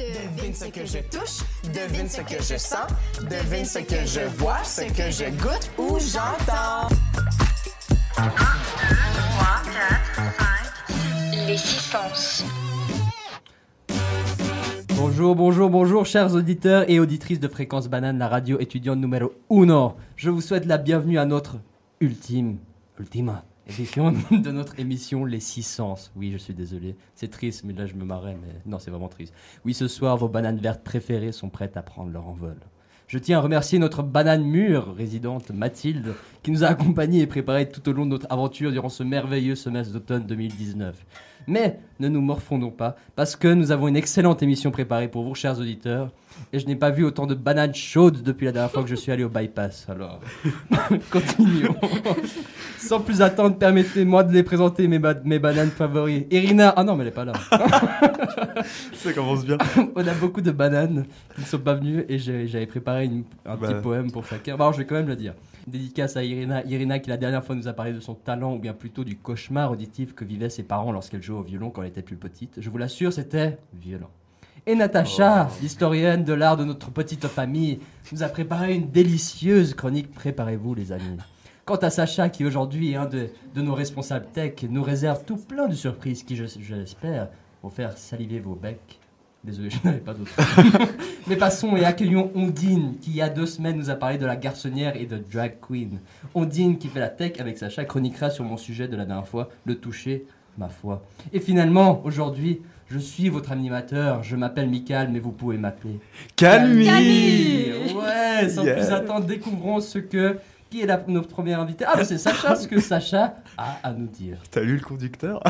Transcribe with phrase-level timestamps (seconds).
[0.00, 2.86] Devine ce que je touche, devine ce que je sens,
[3.30, 6.88] devine ce que je vois, ce que je goûte ou j'entends.
[11.46, 12.44] Les six sens.
[14.96, 19.94] Bonjour, bonjour, bonjour, chers auditeurs et auditrices de Fréquence Banane, la radio étudiante numéro 1.
[20.16, 21.56] Je vous souhaite la bienvenue à notre
[22.00, 22.56] ultime,
[22.98, 23.44] ultima
[24.30, 26.10] de notre émission Les Six Sens.
[26.16, 29.08] Oui, je suis désolé, c'est triste, mais là je me marrais, mais non, c'est vraiment
[29.08, 29.32] triste.
[29.64, 32.56] Oui, ce soir, vos bananes vertes préférées sont prêtes à prendre leur envol.
[33.06, 37.68] Je tiens à remercier notre banane mûre résidente Mathilde qui nous a accompagnés et préparés
[37.68, 40.94] tout au long de notre aventure durant ce merveilleux semestre d'automne 2019.
[41.50, 45.34] Mais ne nous morfondons pas parce que nous avons une excellente émission préparée pour vous,
[45.34, 46.10] chers auditeurs.
[46.52, 48.94] Et je n'ai pas vu autant de bananes chaudes depuis la dernière fois que je
[48.94, 49.86] suis allé au bypass.
[49.90, 50.20] Alors,
[51.10, 51.74] continuons.
[52.78, 56.22] Sans plus attendre, permettez-moi de les présenter mes, ba- mes bananes favoris.
[56.30, 57.32] Irina, ah non, mais elle est pas là.
[58.94, 59.58] Ça commence bien.
[59.96, 63.56] On a beaucoup de bananes qui ne sont pas venues et j'avais préparé une- un
[63.56, 63.66] Bah.
[63.68, 64.56] petit poème pour chacun.
[64.56, 65.34] Bon, alors, je vais quand même le dire.
[65.66, 66.64] Dédicace à Irina.
[66.64, 69.16] Irina qui la dernière fois nous a parlé de son talent ou bien plutôt du
[69.16, 72.54] cauchemar auditif que vivaient ses parents lorsqu'elle jouait au violon quand elle était plus petite.
[72.58, 74.10] Je vous l'assure, c'était violent.
[74.66, 77.80] Et Natacha, l'historienne de l'art de notre petite famille,
[78.12, 80.12] nous a préparé une délicieuse chronique.
[80.12, 81.16] Préparez-vous les amis.
[81.64, 85.36] Quant à Sacha, qui aujourd'hui est un de, de nos responsables tech, nous réserve tout
[85.36, 87.28] plein de surprises qui, je, je l'espère,
[87.62, 88.99] vont faire saliver vos becs.
[89.42, 90.30] Désolé, je n'avais pas d'autre.
[91.26, 94.26] Mais passons et accueillons Ondine, qui il y a deux semaines nous a parlé de
[94.26, 95.98] la garçonnière et de drag queen.
[96.34, 99.48] Ondine qui fait la tech avec Sacha chroniquera sur mon sujet de la dernière fois,
[99.64, 100.26] le toucher,
[100.58, 101.02] ma foi.
[101.32, 105.98] Et finalement, aujourd'hui, je suis votre animateur, je m'appelle Michael, mais vous pouvez m'appeler
[106.36, 108.74] Calmi Ouais, sans Yeah.
[108.74, 110.38] plus attendre, découvrons ce que...
[110.70, 113.92] Qui est la, notre premier invité Ah, bah, c'est Sacha, ce que Sacha a à
[113.92, 114.38] nous dire.
[114.52, 115.42] T'as lu le conducteur?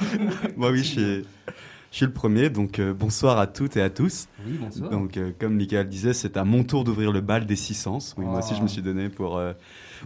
[0.56, 1.24] Moi oui, je suis,
[1.92, 4.28] je suis le premier, donc euh, bonsoir à toutes et à tous.
[4.46, 4.90] Oui, bonsoir.
[4.90, 8.14] Donc euh, comme Michael disait, c'est à mon tour d'ouvrir le bal des six sens.
[8.18, 8.56] Oui, Moi aussi Oh.
[8.58, 9.36] je me suis donné pour...
[9.38, 9.52] euh,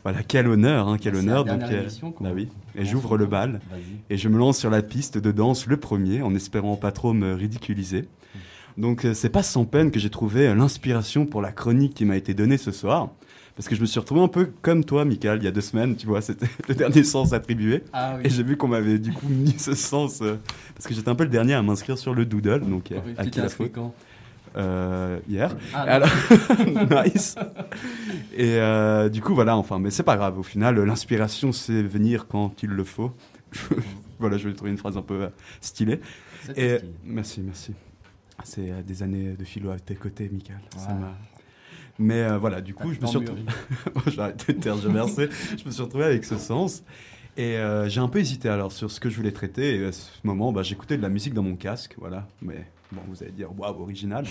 [0.04, 1.44] voilà, quel honneur, hein, quel honneur.
[1.44, 1.62] la Donc,
[2.20, 3.60] bah oui, et j'ouvre le bal.
[4.08, 7.12] Et je me lance sur la piste de danse le premier, en espérant pas trop
[7.12, 8.06] me ridiculiser.
[8.78, 12.16] Donc euh, c'est pas sans peine que j'ai trouvé l'inspiration pour la chronique qui m'a
[12.16, 13.10] été donnée ce soir.
[13.60, 15.60] Parce que je me suis retrouvé un peu comme toi, Michael, il y a deux
[15.60, 17.84] semaines, tu vois, c'était le dernier sens attribué.
[17.92, 18.22] Ah oui.
[18.24, 20.36] Et j'ai vu qu'on m'avait du coup mis ce sens, euh,
[20.74, 23.12] parce que j'étais un peu le dernier à m'inscrire sur le doodle, donc euh, Oui,
[23.18, 23.72] à qui la faute
[24.56, 25.54] Euh, Hier.
[25.74, 25.82] Ah.
[25.82, 26.08] Alors,
[27.04, 27.34] nice.
[28.34, 30.38] Et euh, du coup, voilà, enfin, mais c'est pas grave.
[30.38, 33.12] Au final, l'inspiration, c'est venir quand il le faut.
[34.18, 35.28] voilà, je vais trouver une phrase un peu euh,
[35.60, 36.00] stylée.
[36.56, 36.92] Et stylé.
[37.04, 37.74] merci, merci.
[38.42, 40.60] C'est des années de philo à tes côtés, Michael.
[40.78, 41.14] Ça m'a-
[41.98, 43.42] Mais euh, voilà, du coup, T'as je me suis tant retrouvé.
[43.42, 44.02] mûri.
[44.14, 45.28] J'ai arrêté de tergiverser.
[45.58, 46.82] je me suis retrouvé avec ce sens.
[47.36, 49.76] Et euh, j'ai un peu hésité alors sur ce que je voulais traiter.
[49.76, 52.26] Et à ce moment, bah, j'écoutais de la musique dans mon casque, voilà.
[52.42, 54.24] Mais bon, vous allez dire, waouh, original.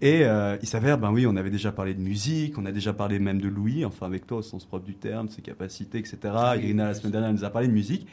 [0.00, 2.92] Et euh, il s'avère, ben oui, on avait déjà parlé de musique, on a déjà
[2.92, 6.18] parlé même de Louis, enfin avec toi au sens propre du terme, ses capacités, etc.
[6.26, 8.06] Ah oui, Irina la semaine dernière elle nous a parlé de musique.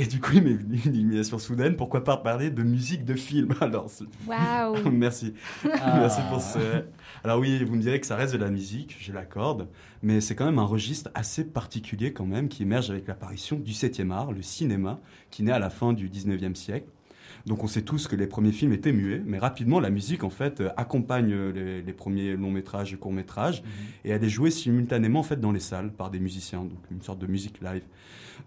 [0.00, 1.76] Et du coup, il m'est venu une illumination soudaine.
[1.76, 3.54] Pourquoi pas parler de musique de film?
[3.60, 3.90] Alors,
[4.26, 5.34] Waouh merci.
[5.62, 5.98] Ah.
[5.98, 6.58] Merci pour ce.
[7.22, 9.68] Alors oui, vous me direz que ça reste de la musique, je l'accorde,
[10.02, 13.72] mais c'est quand même un registre assez particulier quand même qui émerge avec l'apparition du
[13.72, 15.00] 7e art, le cinéma,
[15.30, 16.88] qui naît à la fin du 19e siècle.
[17.44, 20.30] Donc on sait tous que les premiers films étaient muets, mais rapidement la musique en
[20.30, 23.62] fait euh, accompagne euh, les, les premiers longs métrages et courts métrages,
[24.06, 27.02] et elle est jouée simultanément en fait dans les salles par des musiciens, donc une
[27.02, 27.82] sorte de musique live.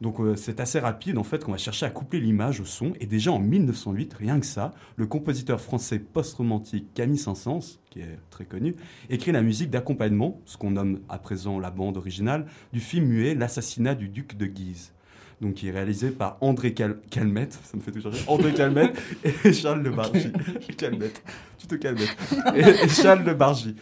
[0.02, 2.94] Donc euh, c'est assez rapide en fait qu'on va chercher à coupler l'image au son,
[3.00, 8.20] et déjà en 1908, rien que ça, le compositeur français post-romantique Camille Saint-Saëns, qui est
[8.30, 8.76] très connu,
[9.10, 13.36] écrit la musique d'accompagnement, ce qu'on nomme à présent la bande originale, du film muet
[13.36, 14.94] L'assassinat du duc de Guise.
[15.42, 18.98] Donc, qui est réalisé par André Cal- Calmette, ça me fait tout changer, André Calmette
[19.44, 20.32] et Charles Le Bargy.
[20.78, 21.22] Calmette,
[21.58, 22.16] tu te calmettes.
[22.56, 23.76] Et, et Charles Le Bargy.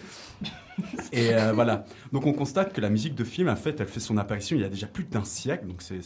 [1.11, 1.85] Et euh, voilà.
[2.11, 4.61] Donc on constate que la musique de film, en fait, elle fait son apparition il
[4.61, 6.01] y a déjà plus d'un siècle, donc c'est-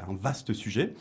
[0.00, 0.94] un vaste sujet.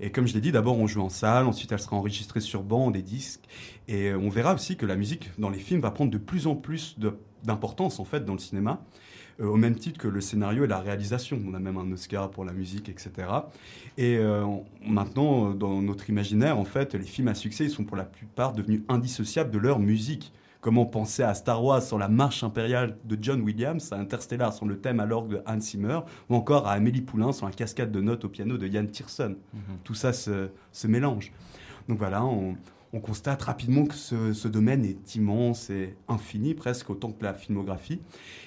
[0.00, 2.62] Et comme je l'ai dit, d'abord on joue en salle, ensuite elle sera enregistrée sur
[2.62, 3.44] bande et disques.
[3.88, 6.46] Et euh, on verra aussi que la musique dans les films va prendre de plus
[6.46, 6.96] en plus
[7.44, 8.82] d'importance en fait dans le cinéma,
[9.40, 11.40] euh, au même titre que le scénario et la réalisation.
[11.46, 13.10] On a même un Oscar pour la musique, etc.
[13.98, 14.18] Et
[14.86, 18.52] maintenant, dans notre imaginaire, en fait, les films à succès, ils sont pour la plupart
[18.54, 20.32] devenus indissociables de leur musique.
[20.62, 24.64] Comment penser à Star Wars sans la marche impériale de John Williams, à Interstellar sans
[24.64, 25.98] le thème à l'orgue de Hans Zimmer,
[26.30, 29.34] ou encore à Amélie Poulain sans la cascade de notes au piano de Yann Tiersen.
[29.82, 31.32] Tout ça se, se mélange.
[31.88, 32.54] Donc voilà, on,
[32.92, 37.34] on constate rapidement que ce, ce domaine est immense et infini, presque autant que la
[37.34, 38.00] filmographie.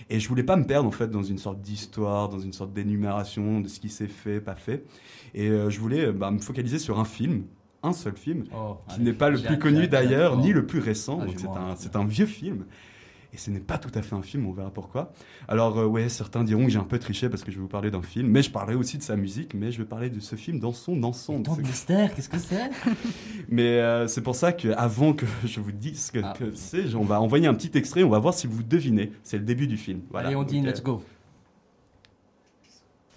[0.10, 2.72] Et je voulais pas me perdre en fait dans une sorte d'histoire, dans une sorte
[2.72, 4.86] d'énumération de ce qui s'est fait, pas fait.
[5.34, 7.44] Et euh, je voulais bah, me focaliser sur un film,
[7.86, 11.20] un seul film, Oh, qui n'est pas le plus connu d'ailleurs, ni le plus récent.
[11.22, 11.36] Ah, donc
[11.78, 12.66] c'est un, vieux film.
[13.34, 15.12] Et ce n'est pas tout à fait un film, on verra pourquoi.
[15.50, 17.68] Alors, euh, ouais, certains diront que j'ai un peu triché parce que je vais vous
[17.68, 20.22] parler d'un film, mais je parlerai aussi de sa musique, mais je vais parler de
[20.22, 21.44] ce film dans son ensemble.
[21.44, 22.70] Tant de mystère, qu'est-ce que c'est?
[23.50, 26.34] Mais euh, c'est pour ça que avant que je vous dise ce que, Ah.
[26.40, 29.12] que c'est, on va envoyer un petit extrait, on va voir si vous devinez.
[29.22, 30.00] C'est le début du film.
[30.12, 30.28] Voilà.
[30.30, 31.04] Allez, on dit Donc, let's go.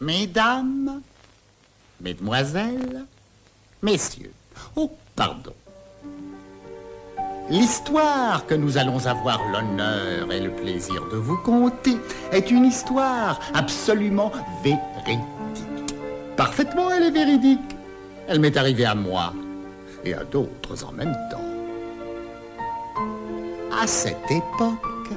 [0.00, 1.00] Mesdames,
[2.00, 3.04] Mesdemoiselles,
[3.82, 4.32] Messieurs,
[4.76, 5.52] oh, pardon.
[7.50, 11.96] L'histoire que nous allons avoir l'honneur et le plaisir de vous conter
[12.30, 14.30] est une histoire absolument
[14.62, 15.24] véridique.
[16.36, 17.76] Parfaitement, elle est véridique.
[18.28, 19.32] Elle m'est arrivée à moi
[20.04, 21.40] et à d'autres en même temps.
[23.80, 25.12] À cette époque,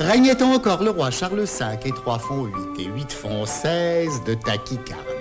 [0.00, 4.34] régnait encore le roi Charles V et 3 font 8 et 8 font 16 de
[4.34, 5.13] tachycardie.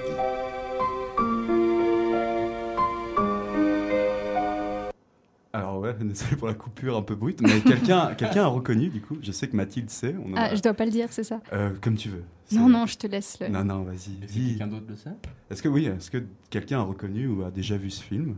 [5.84, 9.18] Ouais, désolé pour la coupure un peu brute, mais quelqu'un quelqu'un a reconnu du coup.
[9.22, 10.16] Je sais que Mathilde sait.
[10.26, 11.42] On en a- Ah, je dois pas le dire, c'est ça?
[11.52, 12.24] Euh, comme tu veux.
[12.52, 13.48] Non, non, je te laisse le.
[13.50, 14.24] Non, non, vas-y.
[14.24, 15.10] Est-ce que quelqu'un d'autre le sait?
[15.50, 18.36] Est-ce que oui, est-ce que quelqu'un a reconnu ou a déjà vu ce film?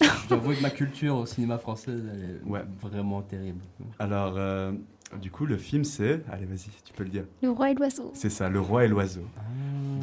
[0.00, 2.62] Je dois avouer que ma culture au cinéma français elle est Ouais.
[2.82, 3.60] vraiment terrible.
[3.98, 4.72] Alors, euh,
[5.20, 6.22] du coup, le film c'est.
[6.30, 7.24] Allez, vas-y, tu peux le dire.
[7.42, 8.10] Le roi et l'oiseau.
[8.14, 9.22] C'est ça, Le Roi et l'Oiseau.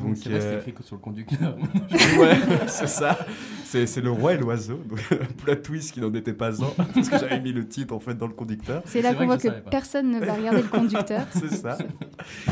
[0.04, 1.56] Donc, c'est vrai, c'est euh, écrit que sur le conducteur.
[2.20, 3.18] ouais, c'est ça.
[3.64, 4.80] C'est c'est Le Roi et l'Oiseau.
[4.88, 5.00] Donc,
[5.38, 8.16] plot twist qui n'en était pas un, parce que j'avais mis le titre en fait
[8.16, 8.82] dans le conducteur.
[8.86, 11.26] C'est là qu'on voit que personne ne va regarder le conducteur.
[11.32, 11.78] C'est ça.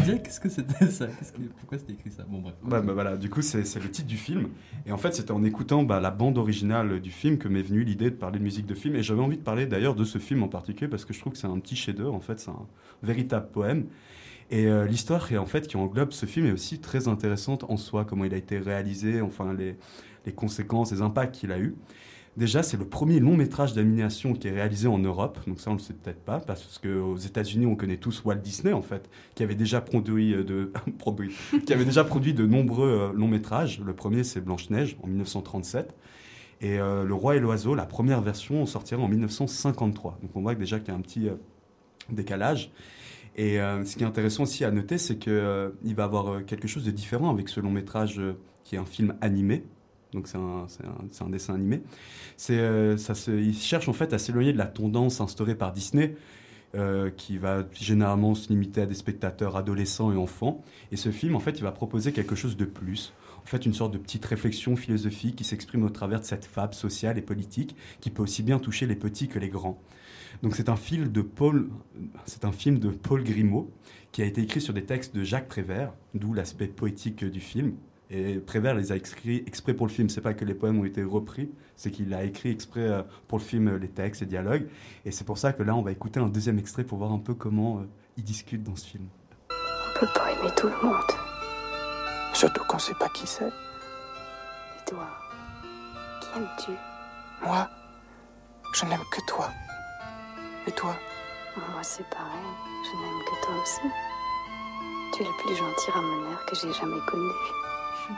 [0.06, 1.07] Dis, Qu'est-ce que c'était ça?
[1.07, 2.24] Qu'est-ce que- Pourquoi c'était écrit ça?
[2.27, 2.53] Bon, bref.
[2.63, 4.48] Ouais, bah voilà, du coup, c'est c'est le titre du film.
[4.86, 7.83] Et en fait, c'était en écoutant bah, la bande originale du film que m'est venue
[7.83, 8.95] l'idée de parler de musique de film.
[8.95, 11.33] Et j'avais envie de parler d'ailleurs de ce film en particulier parce que je trouve
[11.33, 12.13] que c'est un petit chef-d'œuvre.
[12.13, 12.68] En fait, c'est un
[13.04, 13.86] véritable poème.
[14.50, 18.04] Et euh, l'histoire, en fait, qui englobe ce film est aussi très intéressante en soi,
[18.04, 19.78] comment il a été réalisé, enfin, les,
[20.26, 21.76] les conséquences, les impacts qu'il a eu.
[22.38, 25.74] Déjà, c'est le premier long métrage d'animation qui est réalisé en Europe, donc ça on
[25.74, 29.44] le sait peut-être pas, parce qu'aux États-Unis on connaît tous Walt Disney en fait, qui
[29.44, 30.72] avait déjà produit euh, de
[31.66, 33.82] qui avait déjà produit de nombreux euh, longs métrages.
[33.82, 35.94] Le premier c'est Blanche Neige en 1937
[36.62, 40.20] et euh, Le Roi et l'Oiseau, la première version, sortira en 1953.
[40.22, 41.36] Donc on voit déjà qu'il y a un petit euh,
[42.09, 42.71] décalage.
[43.36, 45.31] Et euh, ce qui est intéressant aussi à noter, c'est qu'il
[45.95, 48.33] va avoir euh, quelque chose de différent avec ce long métrage euh,
[48.63, 49.63] qui est un film animé.
[50.13, 51.81] Donc c'est un, dessin animé.
[52.38, 55.71] C'est, euh, ça se, il cherche en fait à s'éloigner de la tendance instaurée par
[55.71, 56.15] Disney,
[56.75, 60.63] euh, qui va généralement se limiter à des spectateurs adolescents et enfants.
[60.92, 63.13] Et ce film, en fait, il va proposer quelque chose de plus.
[63.44, 66.74] En fait, une sorte de petite réflexion philosophique qui s'exprime au travers de cette fable
[66.74, 69.81] sociale et politique qui peut aussi bien toucher les petits que les grands.
[70.44, 71.69] Donc c'est un film de Paul,
[72.25, 73.72] c'est un film de Paul Grimaud
[74.12, 77.75] qui a été écrit sur des textes de Jacques Prévert, d'où l'aspect poétique du film.
[78.13, 80.10] Et Prévert les a écrits exprès pour le film.
[80.10, 83.38] C'est pas que les poèmes ont été repris, c'est qu'il a écrit exprès euh, pour
[83.38, 84.68] le film euh, les textes, les dialogues.
[85.06, 87.19] Et c'est pour ça que là, on va écouter un deuxième extrait pour voir un
[87.19, 87.84] peu comment euh,
[88.18, 89.06] il discute dans ce film.
[89.50, 91.01] On peut pas aimer tout le monde.
[92.34, 93.48] Surtout qu'on sait pas qui c'est.
[93.48, 95.07] Et toi,
[96.22, 96.72] qui aimes-tu?
[97.45, 97.69] Moi,
[98.74, 99.50] je n'aime que toi.
[100.68, 100.96] Et toi
[101.56, 102.48] Moi, c'est pareil.
[102.84, 103.81] Je n'aime que toi aussi.
[105.13, 107.31] Tu es le plus gentil ramoneur que j'ai jamais connu.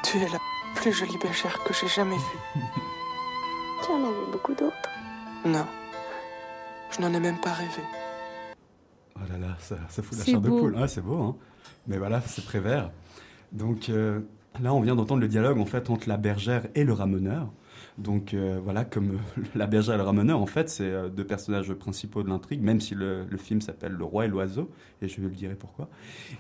[0.03, 0.39] Tu es la
[0.75, 2.61] plus jolie bergère que j'ai jamais vue.
[3.85, 4.89] Tu en as vu beaucoup d'autres.
[5.45, 5.65] Non.
[6.91, 7.81] Je n'en ai même pas rêvé.
[9.15, 10.75] Oh là là, ça, ça fout la chair de poule.
[10.79, 11.35] Ah, c'est beau, hein
[11.87, 12.91] Mais voilà, c'est Prévert.
[13.51, 14.21] Donc euh,
[14.61, 17.51] là, on vient d'entendre le dialogue en fait entre la bergère et le ramoneur.
[17.97, 21.25] Donc euh, voilà, comme euh, la bergère et le ramoneur, en fait, c'est euh, deux
[21.25, 24.69] personnages principaux de l'intrigue, même si le, le film s'appelle Le Roi et l'Oiseau,
[25.01, 25.89] et je le dirai pourquoi.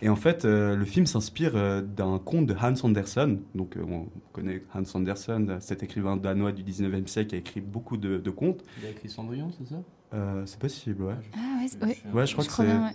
[0.01, 3.39] Et en fait, euh, le film s'inspire euh, d'un conte de Hans Andersen.
[3.55, 7.61] Donc euh, on connaît Hans Andersen, cet écrivain danois du 19e siècle qui a écrit
[7.61, 8.63] beaucoup de, de contes.
[8.81, 9.81] Il a écrit Cendrillon, c'est ça?
[10.13, 11.15] Euh, c'est possible, ouais.
[11.35, 11.97] Ah ouais, ouais.
[12.13, 12.63] Ouais, je crois Je que c'est...
[12.65, 12.93] bien, ouais.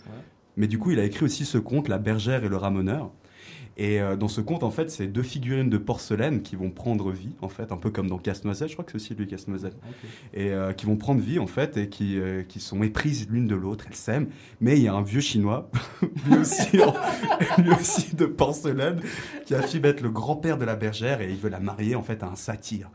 [0.57, 3.11] Mais du coup, il a écrit aussi ce conte, La bergère et le ramoneur.
[3.81, 7.13] Et euh, dans ce conte, en fait, c'est deux figurines de porcelaine qui vont prendre
[7.13, 9.75] vie, en fait, un peu comme dans Casse-Noisette, je crois que c'est aussi lui Casse-Noisette,
[9.77, 10.11] Ok.
[10.35, 13.47] et euh, qui vont prendre vie, en fait, et qui, euh, qui sont éprises l'une
[13.47, 14.27] de l'autre, elles s'aiment.
[14.61, 15.71] Mais il y a un vieux chinois,
[16.29, 16.93] lui aussi, en-
[17.63, 19.01] lui aussi de porcelaine,
[19.47, 22.25] qui affirme être le grand-père de la bergère et il veut la marier, en fait,
[22.25, 22.91] à un satyre.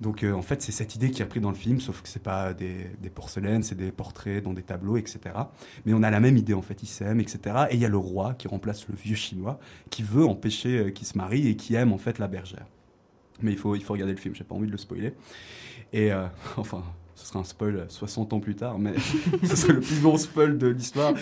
[0.00, 2.08] Donc, euh, en fait, c'est cette idée qui est reprise dans le film, sauf que
[2.08, 5.20] c'est pas des, porcelaines, c'est des portraits dans des tableaux, etc.
[5.84, 7.66] Mais on a la même idée, en fait, ils s'aiment, etc.
[7.70, 9.58] Et il y a le roi qui remplace le vieux chinois,
[9.90, 12.66] qui veut empêcher euh, qu'ils se marient et qui aime, en fait, la bergère.
[13.42, 15.14] Mais il faut, il faut regarder le film, j'ai pas envie de le spoiler.
[15.92, 16.82] Et, euh, enfin,
[17.14, 18.94] ce sera un spoil 60 ans plus tard, mais
[19.44, 21.14] ce serait le plus long spoil de l'histoire.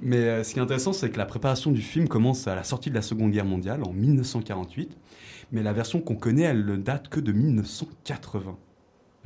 [0.00, 2.90] Mais ce qui est intéressant, c'est que la préparation du film commence à la sortie
[2.90, 4.96] de la Seconde Guerre mondiale, en 1948.
[5.52, 8.56] Mais la version qu'on connaît, elle ne date que de 1980.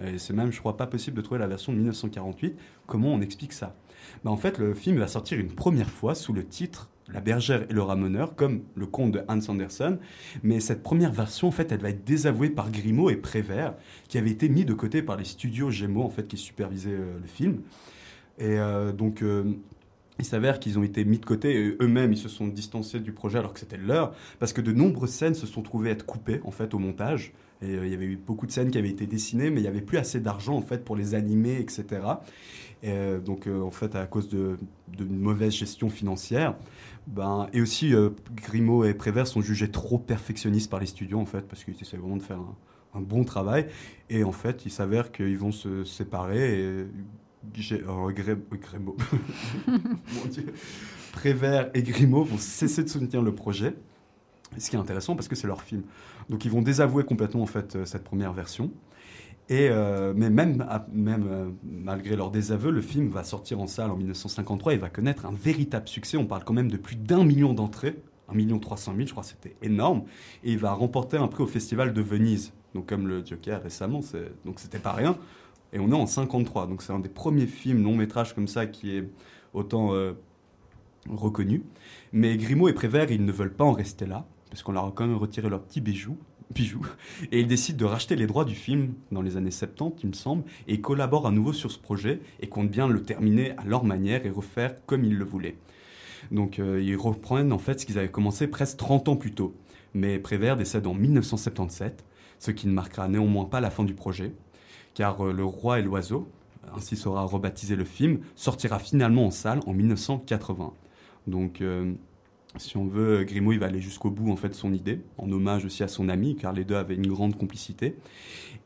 [0.03, 2.57] Et c'est même, je crois, pas possible de trouver la version de 1948.
[2.87, 3.77] Comment on explique ça?
[4.25, 7.63] Bah, En fait, le film va sortir une première fois sous le titre La bergère
[7.71, 9.99] et le ramoneur, comme le conte de Hans Andersen.
[10.43, 13.75] Mais cette première version, en fait, elle va être désavouée par Grimaud et Prévert,
[14.09, 17.19] qui avaient été mis de côté par les studios Gémeaux, en fait, qui supervisaient euh,
[17.21, 17.61] le film.
[18.39, 19.45] Et euh, donc, euh,
[20.19, 23.39] il s'avère qu'ils ont été mis de côté eux-mêmes ils se sont distancés du projet
[23.39, 26.51] alors que c'était leur parce que de nombreuses scènes se sont trouvées être coupées en
[26.51, 27.33] fait au montage.
[27.63, 29.63] Et euh, il y avait eu beaucoup de scènes qui avaient été dessinées mais il
[29.63, 31.85] n'y avait plus assez d'argent en fait pour les animer etc
[32.83, 34.57] et, euh, donc euh, en fait à cause de
[34.89, 36.57] d'une mauvaise gestion financière
[37.07, 37.93] ben, et aussi
[38.35, 41.97] Grimaud et Prévert sont jugés trop perfectionnistes par les studios en fait parce qu'ils essaient
[41.97, 42.39] vraiment de faire
[42.95, 43.67] un, bon travail.
[44.09, 46.87] Et en fait il s'avère qu'ils vont se séparer
[51.13, 53.75] Prévert et Grimaud vont cesser de soutenir le projet.
[54.59, 55.83] Ce qui est intéressant parce que c'est leur film.
[56.29, 58.71] Donc ils vont désavouer complètement en fait euh, cette première version.
[59.49, 63.91] Et euh, mais même, même euh, malgré leur désaveu, le film va sortir en salle
[63.91, 66.17] en 1953 et va connaître un véritable succès.
[66.17, 67.97] On parle quand même de plus d'un million d'entrées,
[68.29, 70.05] un million trois cent mille, je crois, c'était énorme.
[70.45, 72.53] Et il va remporter un prix au Festival de Venise.
[72.75, 74.01] Donc comme le Joker récemment,
[74.45, 75.17] donc c'était pas rien.
[75.75, 78.67] Et on est en 53, donc c'est un des premiers films long métrage comme ça
[78.67, 79.05] qui est
[79.53, 80.13] autant euh,
[81.11, 81.65] reconnu.
[82.13, 84.93] Mais Grimaud et Prévert, ils ne veulent pas en rester là, parce qu'on leur a
[84.93, 86.17] quand même retiré leurs petits bijoux.
[87.33, 90.13] Et ils décident de racheter les droits du film dans les années 70, il me
[90.13, 93.83] semble, et collaborent à nouveau sur ce projet et comptent bien le terminer à leur
[93.85, 95.57] manière et refaire comme ils le voulaient.
[96.31, 99.57] Donc euh, ils reprennent en fait ce qu'ils avaient commencé presque 30 ans plus tôt.
[99.95, 102.05] Mais Prévert décède en 1977,
[102.39, 104.33] ce qui ne marquera néanmoins pas la fin du projet,
[104.95, 106.29] car euh, Le Roi et l'Oiseau,
[106.75, 110.73] ainsi sera rebaptisé le film, sortira finalement en salle en 1980.
[111.27, 111.93] Donc, euh,
[112.57, 115.31] si on veut, Grimaud il va aller jusqu'au bout en fait de son idée, en
[115.31, 117.97] hommage aussi à son ami, car les deux avaient une grande complicité.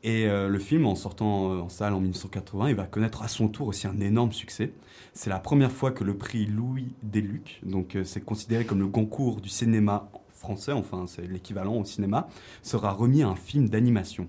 [0.04, 3.48] Et euh, le film, en sortant en salle en 1980, il va connaître à son
[3.48, 4.72] tour aussi un énorme succès.
[5.14, 9.40] C'est la première fois que le prix Louis Deluc, donc c'est considéré comme le Goncourt
[9.40, 12.28] du cinéma français, enfin c'est l'équivalent au cinéma,
[12.62, 14.28] sera remis à un film d'animation.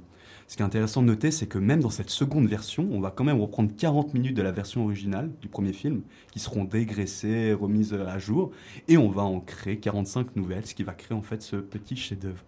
[0.50, 3.12] Ce qui est intéressant de noter, c'est que même dans cette seconde version, on va
[3.12, 6.01] quand même reprendre 40 minutes de la version originale du premier film,
[6.32, 8.50] qui seront dégraissées, remises à jour,
[8.88, 11.96] et on va en créer 45 nouvelles, ce qui va créer en fait ce petit
[11.96, 12.44] chef-d'œuvre.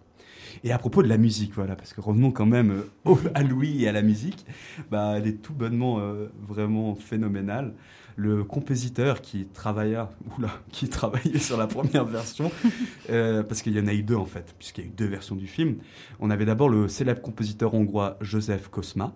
[0.64, 3.84] Et à propos de la musique, voilà, parce que revenons quand même euh, à Louis
[3.84, 4.46] et à la musique,
[4.90, 7.72] bah, elle est tout bonnement euh, vraiment phénoménale.
[8.16, 12.50] Le compositeur qui travailla, oula, qui travaillait sur la première version,
[13.10, 15.06] euh, parce qu'il y en a eu deux en fait, puisqu'il y a eu deux
[15.06, 15.76] versions du film.
[16.20, 19.14] On avait d'abord le célèbre compositeur hongrois Joseph Kosma,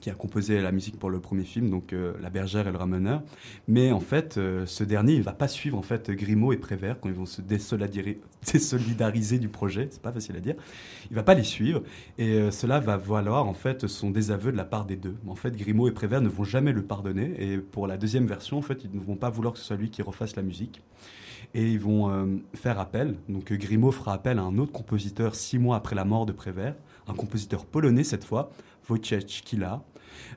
[0.00, 2.78] qui a composé la musique pour le premier film, donc euh, La Bergère et le
[2.78, 3.22] Ramoneur.
[3.68, 6.98] Mais en fait, euh, ce dernier, il va pas suivre en fait Grimaud et Prévert
[7.00, 8.18] quand ils vont se désolidari-
[8.52, 9.88] désolidariser du projet.
[9.90, 10.54] C'est pas facile à dire.
[11.10, 11.82] Il va pas les suivre
[12.18, 15.16] et euh, cela va valoir en fait son désaveu de la part des deux.
[15.26, 18.58] En fait, Grimaud et Prévert ne vont jamais le pardonner et pour la deuxième version,
[18.58, 20.82] en fait, ils ne vont pas vouloir que ce soit lui qui refasse la musique
[21.52, 23.16] et ils vont faire appel.
[23.28, 26.76] Donc Grimaud fera appel à un autre compositeur six mois après la mort de Prévert,
[27.08, 28.52] un compositeur polonais cette fois,
[28.90, 29.82] Wojciech Kilar,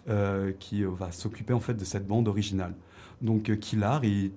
[0.10, 2.76] euh, qui euh, va s'occuper en fait de cette bande originale.
[3.22, 4.32] Donc euh, Kilar, il,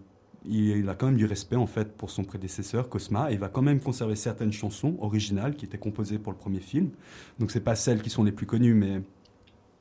[0.45, 3.49] il a quand même du respect en fait pour son prédécesseur Cosma et il va
[3.49, 6.91] quand même conserver certaines chansons originales qui étaient composées pour le premier film.
[7.39, 9.03] Donc c'est pas celles qui sont les plus connues, mais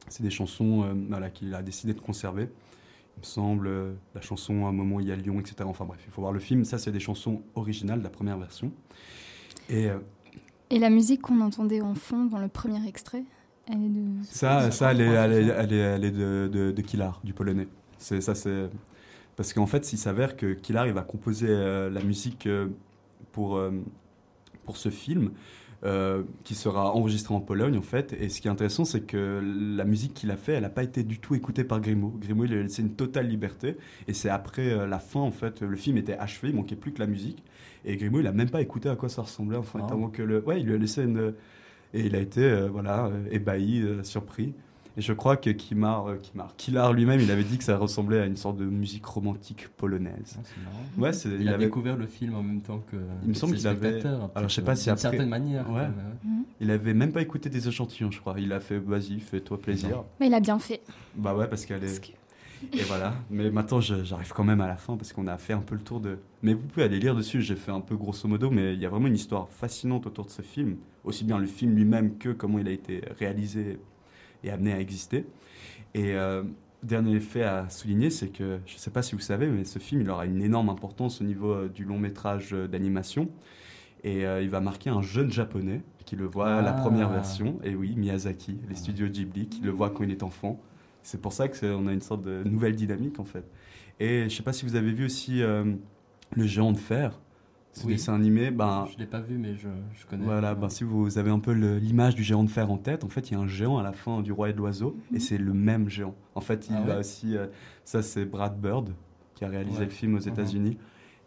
[0.09, 2.49] c'est des chansons voilà, qu'il a décidé de conserver.
[3.17, 3.69] Il me semble
[4.13, 5.55] la chanson un moment il y a Lyon, etc.
[5.65, 6.65] Enfin bref, il faut voir le film.
[6.65, 8.71] Ça c'est des chansons originales la première version.
[9.69, 9.89] Et
[10.71, 13.23] la musique qu'on entendait en fond dans le premier extrait,
[13.67, 14.23] elle est de.
[14.23, 17.33] Ça, ça, elle est, elle est, elle est, elle est de, de, de Kilar, du
[17.33, 17.67] polonais.
[17.97, 18.69] C'est ça, c'est
[19.35, 22.67] parce qu'en fait, il s'avère que Kilar, il va composer euh, la musique euh,
[23.31, 23.71] pour euh,
[24.65, 25.31] pour ce film.
[25.85, 29.41] euh, qui sera enregistré en Pologne en fait et ce qui est intéressant c'est que
[29.77, 32.45] la musique qu'il a fait elle n'a pas été du tout écoutée par Grimaud Grimaud
[32.45, 35.61] il lui a laissé une totale liberté et c'est après euh, la fin en fait
[35.61, 37.43] le film était achevé il manquait plus que la musique
[37.85, 40.43] et Grimaud il a même pas écouté à quoi ça ressemblait enfin tellement que le
[40.45, 41.35] ouais il lui a laissé une
[41.95, 44.53] et il a été euh, voilà euh, ébahi, euh, surpris.
[44.97, 46.15] Et je crois que Kimar, euh,
[46.55, 50.37] Kilar lui-même, il avait dit que ça ressemblait à une sorte de musique romantique polonaise.
[50.37, 50.85] Ah, c'est marrant.
[50.97, 52.95] Ouais, Il, il, a avait, découvre le film en même temps que.
[53.23, 55.69] Il me semble qu'il avait- alors, je sais pas si d'une après- certaine manière.
[55.69, 55.87] Ouais.
[56.23, 56.29] mais
[56.61, 58.35] il avait même pas écouté des échantillons, je crois.
[58.39, 60.03] Il a fait, vas-y, fais-toi plaisir.
[60.21, 60.79] Mais il a bien fait.
[61.15, 62.13] Bah ouais, parce qu'elle Parce est.
[62.71, 63.13] que- Et voilà.
[63.29, 65.81] Mais maintenant, j'arrive quand même à la fin parce qu'on a fait un peu le
[65.81, 66.19] tour de.
[66.41, 67.41] Mais vous pouvez aller lire dessus.
[67.41, 70.23] J'ai fait un peu grosso modo, mais il y a vraiment une histoire fascinante autour
[70.25, 70.77] de ce film.
[71.05, 73.79] Aussi bien le film lui-même que comment il a été réalisé
[74.43, 75.25] et amené à exister.
[75.93, 76.43] Et euh,
[76.83, 79.79] dernier fait à souligner, c'est que je ne sais pas si vous savez, mais ce
[79.79, 83.29] film il aura une énorme importance au niveau euh, du long métrage euh, d'animation.
[84.03, 86.81] Et euh, il va marquer un jeune japonais qui le voit la Ah.
[86.81, 87.57] première version.
[87.63, 90.59] Et oui, Miyazaki, les studios Ghibli, qui le voit quand il est enfant.
[91.01, 93.45] C'est pour ça qu'on a une sorte de nouvelle dynamique en fait.
[93.99, 95.63] Et je sais pas si vous avez vu aussi euh,
[96.35, 97.19] Le Géant de Fer,
[97.75, 97.93] ce Oui.
[97.93, 98.51] dessin animé.
[98.51, 100.23] Ben, Je l'ai pas vu, mais je, je connais.
[100.25, 103.09] voilà, ben, si vous avez un peu l'image du géant de fer en tête, en
[103.09, 105.19] fait, il y a un géant à la fin du Roi et de l'Oiseau, et
[105.19, 106.15] c'est le même géant.
[106.35, 107.47] En fait, il Ah ouais a aussi, euh,
[107.83, 108.89] ça c'est Brad Bird
[109.35, 109.85] qui a réalisé Ouais.
[109.85, 110.29] le film aux Mhm.
[110.33, 110.77] États-Unis,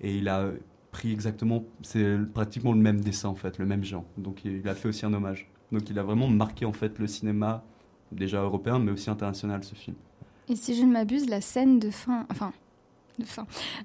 [0.01, 0.51] et il a
[0.91, 4.07] pris exactement, c'est pratiquement le même dessin en fait, le même géant.
[4.17, 5.51] Donc il a fait aussi un hommage.
[5.71, 7.63] Donc il a vraiment marqué en fait le cinéma
[8.11, 9.97] déjà européen, mais aussi international ce film.
[10.49, 12.53] Et si je ne m'abuse, la scène de fin, enfin,
[13.19, 13.25] de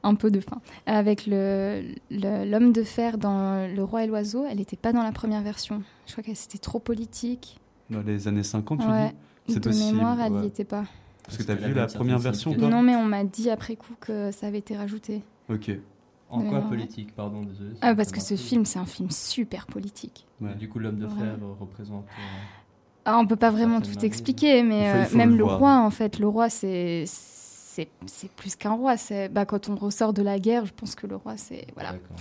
[0.03, 4.45] un peu de fin, avec le le- l'homme de fer dans Le Roi et l'Oiseau,
[4.49, 5.81] elle n'était pas dans la première version.
[6.07, 7.59] Je crois que c'était trop politique.
[7.89, 9.09] Dans les années 50, tu Ouais.
[9.47, 9.53] dis?
[9.55, 10.47] C'est de possible, mémoire, elle n'y ouais.
[10.47, 10.85] était pas.
[11.25, 12.67] Parce que tu as vu la première version, toi?
[12.69, 15.21] Non, mais on m'a dit après coup que ça avait été rajouté.
[15.49, 15.71] Ok.
[16.29, 17.71] En quoi politique, pardon, désolé.
[17.81, 20.25] Ah, parce que ce film, c'est un film super politique.
[20.41, 20.55] Ouais.
[20.55, 21.11] du coup, l'homme de Ouais.
[21.17, 22.05] fer représente.
[22.05, 22.21] euh,
[23.05, 25.77] Ah, on peut pas vraiment tout expliquer, mais Il faut- il euh, même le roi,
[25.79, 27.03] en fait, le roi, c'est
[28.05, 28.97] c'est plus qu'un roi.
[28.97, 31.93] C'est bah, quand on ressort de la guerre, je pense que le roi, c'est voilà,
[31.93, 32.17] D'accord.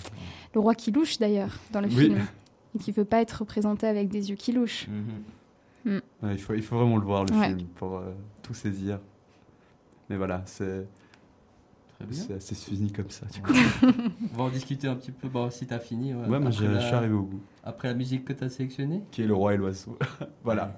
[0.54, 1.94] le roi qui louche d'ailleurs dans le Oui.
[2.06, 2.26] film
[2.75, 4.88] et qui veut pas être représenté avec des yeux qui louchent.
[4.88, 6.00] Mhm.
[6.23, 7.49] Ouais, il, faut, il faut vraiment le voir, le Ouais.
[7.49, 9.00] film, pour euh, tout saisir.
[10.09, 10.87] Mais voilà, c'est
[11.97, 12.23] Très bien.
[12.26, 13.52] c'est assez fini comme ça, du coup.
[14.32, 15.28] On va en discuter un petit peu.
[15.28, 16.14] Bon, si t'as fini.
[16.14, 17.40] Ouais, moi, j'ai- la- je suis arrivé au bout.
[17.64, 19.02] Après la musique que t'as sélectionnée?
[19.11, 19.99] Qui est le roi et l'oiseau.
[20.44, 20.76] voilà.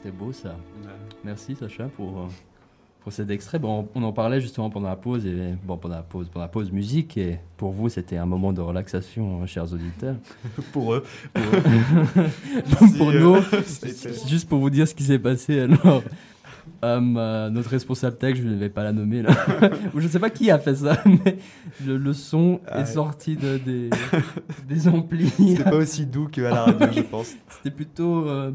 [0.00, 0.56] C'était beau ça.
[1.24, 2.26] Merci Sacha pour, euh,
[3.00, 3.58] pour cet extrait.
[3.58, 6.48] Bon, on en parlait justement pendant la pause et bon pendant la pause, pendant la
[6.48, 10.16] pause musique et pour vous c'était un moment de relaxation, hein, chers auditeurs.
[10.72, 11.04] pour eux.
[12.96, 13.42] pour nous, euh,
[14.28, 16.02] juste pour vous dire ce qui s'est passé alors.
[16.82, 19.30] Euh, notre responsable tech, je ne vais pas la nommer là.
[19.94, 21.36] je ne sais pas qui a fait ça, mais
[21.86, 22.86] le, le son Ah est ouais.
[22.86, 23.90] sorti de, des,
[24.68, 25.28] des amplis.
[25.36, 27.34] C'était pas aussi doux qu'à la radio, je pense.
[27.50, 28.52] C'était plutôt euh,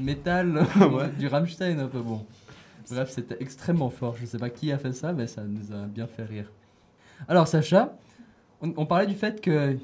[0.00, 1.08] métal, Ouais.
[1.18, 2.24] du Rammstein un peu bon.
[2.90, 4.14] Bref, c'était extrêmement fort.
[4.20, 6.52] Je sais pas qui a fait ça, mais ça nous a bien fait rire.
[7.28, 7.96] Alors Sacha,
[8.60, 9.76] on, on parlait du fait que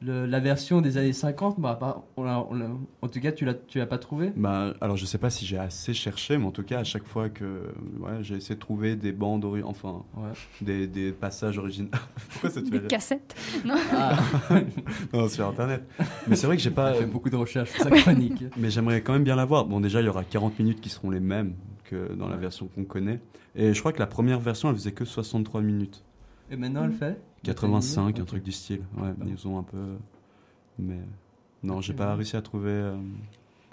[0.00, 2.70] le- la version des années 50, bah, bah, on l'a- on l'a-
[3.02, 5.44] en tout cas, tu l'as, tu l'as pas trouvé Bah, alors je sais pas si
[5.44, 7.44] j'ai assez cherché, mais en tout cas à chaque fois que
[7.98, 10.30] ouais, j'ai essayé de trouver des bandes, ori- enfin Ouais.
[10.60, 11.88] des, des passages originaux.
[12.30, 13.34] Pourquoi ça te fait Des cassettes.
[13.92, 14.16] Ah,
[15.12, 15.82] Non, sur internet.
[16.28, 16.88] Mais c'est vrai que j'ai pas.
[16.90, 18.44] a fait beaucoup de recherches pour sa chronique.
[18.56, 19.64] Mais j'aimerais quand même bien la voir.
[19.64, 22.68] Bon, déjà il y aura 40 minutes qui seront les mêmes que dans la version
[22.68, 23.20] qu'on connaît.
[23.56, 26.04] Et je crois que la première version elle faisait que 63 minutes.
[26.50, 28.82] Et maintenant, elle fait 85, un truc du style.
[28.96, 29.96] Ouais, ils ont un peu.
[30.78, 30.98] Mais
[31.62, 32.96] non, j'ai pas réussi à trouver euh,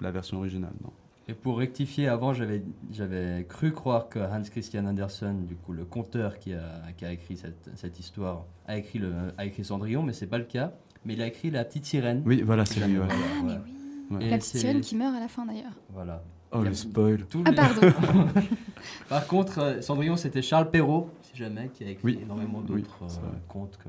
[0.00, 0.72] la version originale.
[0.82, 0.90] Non.
[1.28, 2.62] Et pour rectifier, avant, j'avais,
[2.92, 6.62] j'avais cru croire que Hans Christian Andersen, du coup, le conteur qui a,
[6.96, 10.38] qui a écrit cette, cette histoire, a écrit, le, a écrit Cendrillon, mais c'est pas
[10.38, 10.72] le cas.
[11.04, 12.22] Mais il a écrit La Petite Sirène.
[12.26, 12.98] Oui, voilà, c'est lui.
[12.98, 13.06] ouais.
[13.10, 13.58] Ah, mais ouais.
[14.10, 14.28] oui.
[14.30, 15.72] La petite sirène qui meurt à la fin d'ailleurs.
[15.92, 16.22] Voilà.
[16.52, 17.26] Oh le spoil.
[17.26, 18.28] Tous Ah, les- pardon.
[19.08, 22.18] Par contre, euh, Cendrillon, c'était Charles Perrault, si jamais, qui a écrit Oui.
[22.22, 23.88] énormément Oui, d'autres c'est euh, contes que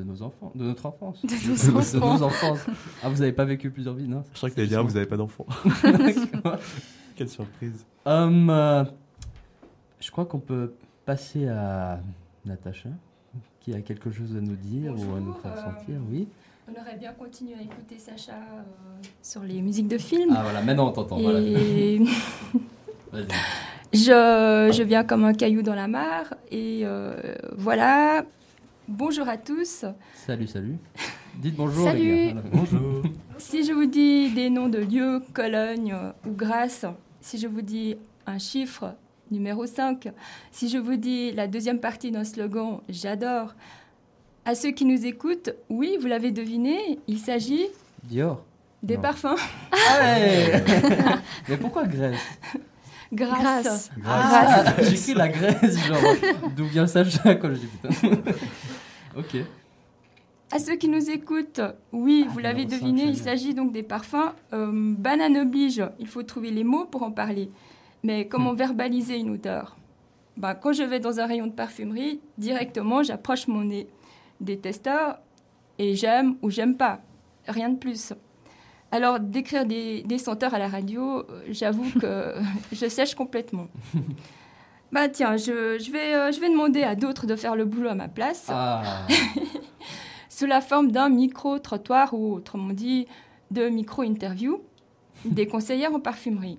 [0.00, 1.20] de nos enfants, de notre enfance.
[1.22, 1.28] De
[1.72, 2.14] nos enfants.
[2.18, 2.66] nos enfances.
[3.02, 4.24] Ah, vous avez pas vécu plusieurs vies, non?
[4.32, 5.46] Je crois que t'allais dire vous avez pas d'enfant.
[7.16, 7.84] Quelle surprise.
[8.06, 8.84] Hum, euh,
[10.00, 10.72] je crois qu'on peut
[11.04, 12.00] passer à
[12.46, 12.88] Natacha,
[13.60, 16.26] qui a quelque chose à nous dire ou à nous faire euh, sentir, oui.
[16.72, 20.32] On aurait bien continué à écouter Sacha euh, sur les musiques de films.
[20.36, 21.18] Ah voilà, maintenant on t'entend.
[21.18, 21.40] Voilà.
[21.40, 21.98] Et
[23.12, 23.26] Vas-y.
[23.92, 26.34] je, je viens comme un caillou dans la mare.
[26.50, 27.14] Et euh,
[27.56, 28.24] voilà.
[28.86, 29.84] Bonjour à tous.
[30.14, 30.76] Salut, salut.
[31.38, 32.04] Dites bonjour Salut.
[32.04, 32.40] les gars.
[32.42, 32.48] Voilà.
[32.52, 33.02] Bonjour.
[33.38, 36.84] Si je vous dis des noms de lieux, Cologne ou Grasse,
[37.22, 38.94] si je vous dis un chiffre,
[39.30, 40.12] numéro 5,
[40.52, 43.54] si je vous dis la deuxième partie d'un slogan, j'adore,
[44.44, 47.66] à ceux qui nous écoutent, oui, vous l'avez deviné, il s'agit
[48.04, 48.42] Dior.
[48.82, 49.02] des Non.
[49.02, 49.36] parfums
[49.72, 50.64] Ah ouais
[51.48, 52.18] Mais pourquoi Grèce?
[53.12, 53.40] Grasse.
[53.42, 53.90] Grâce.
[54.06, 55.98] Ah, J'ai cru la Grèce, genre
[56.56, 58.16] d'où vient Sacha quand je dis putain.
[59.16, 59.36] ok.
[60.52, 61.60] À ceux qui nous écoutent,
[61.92, 64.32] oui, Ah, vous l'avez deviné, il s'agit donc des parfums.
[64.52, 67.50] Euh, banane oblige, il faut trouver les mots pour en parler.
[68.02, 69.76] Mais comment verbaliser une odeur?
[70.36, 73.86] Ben, Quand je vais dans un rayon de parfumerie, directement, j'approche mon nez
[74.40, 75.18] des testeurs
[75.78, 77.00] et j'aime ou j'aime pas.
[77.48, 78.12] Rien de plus.
[78.92, 82.34] Alors, décrire des, des senteurs à la radio, euh, j'avoue que
[82.72, 83.68] je sèche complètement.
[84.92, 87.90] Bah tiens, je, je vais, euh, je vais demander à d'autres de faire le boulot
[87.90, 89.06] à ma place Ah.
[90.28, 93.06] sous la forme d'un micro-trottoir ou autrement dit
[93.52, 94.60] de micro-interview
[95.24, 96.58] des conseillères en parfumerie.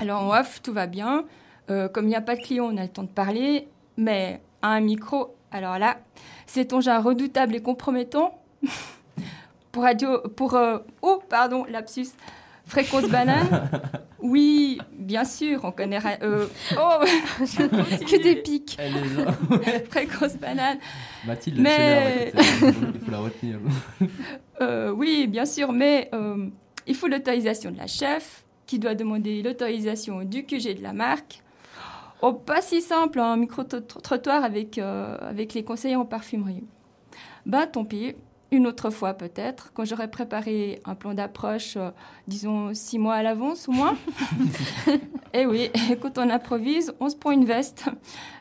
[0.00, 1.24] Alors en off, tout va bien.
[1.70, 3.68] Euh, comme il n'y a pas de clients, on a le temps de parler.
[3.96, 5.98] Mais à un micro, alors là,
[6.46, 8.40] c'est ton genre redoutable et compromettant
[9.72, 12.08] pour radio, pour euh, oh pardon, lapsus,
[12.66, 13.70] fréquence banane.
[14.18, 16.00] Oui, bien sûr, on connaît.
[16.22, 16.46] euh,
[16.80, 17.04] oh,
[17.44, 18.76] Que des pics.
[18.78, 19.32] Elle est là.
[19.90, 20.78] fréquence banane.
[21.26, 23.58] Mathilde, Mais- il faut la retenir.
[24.62, 26.48] Euh, oui, bien sûr, mais euh,
[26.86, 31.42] il faut l'autorisation de la chef, qui doit demander l'autorisation du QG de la marque.
[32.22, 36.64] Oh, pas si simple, un micro-trottoir avec, euh, avec les conseillers en parfumerie.
[37.44, 38.14] Bah, tant pis,
[38.50, 41.90] une autre fois peut-être, quand j'aurai préparé un plan d'approche, euh,
[42.26, 43.96] disons six mois à l'avance ou moins.
[45.34, 47.86] Et oui, quand on improvise, on se prend une veste.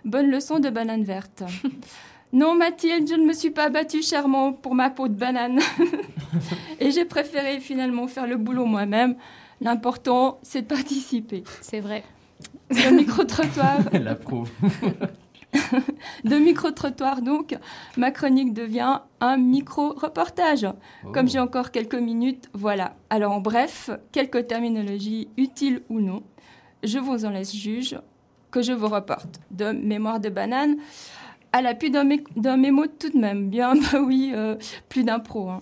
[0.06, 1.44] Bonne leçon de banane verte.
[2.34, 5.60] Non, Mathilde, je ne me suis pas battue chèrement pour ma peau de banane.
[6.80, 9.16] Et j'ai préféré finalement faire le boulot moi-même.
[9.62, 11.44] L'important, c'est de participer.
[11.62, 12.04] C'est vrai.
[12.70, 14.50] Le micro-trottoir, Elle approuve.
[16.24, 17.56] de micro-trottoir donc,
[17.98, 20.68] ma chronique devient un micro-reportage.
[21.14, 21.30] Comme Oh.
[21.32, 22.96] j'ai encore quelques minutes, voilà.
[23.10, 26.24] Alors en bref, quelques terminologies utiles ou non,
[26.84, 27.98] je vous en laisse juge,
[28.52, 29.40] que je vous reporte.
[29.52, 30.78] De mémoire de banane
[31.54, 33.50] à l'appui d'un mé- d'un mémo tout de même.
[33.50, 34.56] Bien, bah oui, euh,
[34.90, 35.50] plus d'impro.
[35.50, 35.62] hein.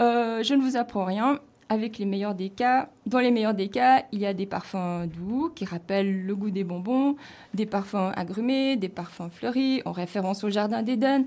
[0.00, 1.38] Euh, je ne vous apprends rien.
[1.72, 5.06] Avec les meilleurs des cas, dans les meilleurs des cas, il y a des parfums
[5.06, 7.16] doux qui rappellent le goût des bonbons,
[7.54, 11.24] des parfums agrumés, des parfums fleuris, en référence au jardin d'Éden,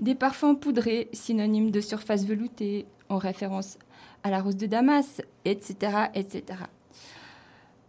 [0.00, 3.76] des parfums poudrés, synonymes de surface veloutée, en référence
[4.22, 5.74] à la rose de Damas, etc.,
[6.14, 6.60] etc.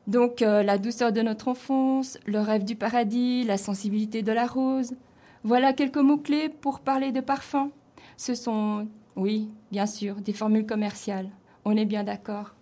[0.05, 4.45] Donc euh, la douceur de notre enfance, le rêve du paradis, la sensibilité de la
[4.45, 4.91] rose.
[5.45, 7.71] Voilà quelques mots-clés pour parler de parfum.
[8.17, 11.29] Ce sont, oui, bien sûr, des formules commerciales.
[11.65, 12.53] On est bien d'accord.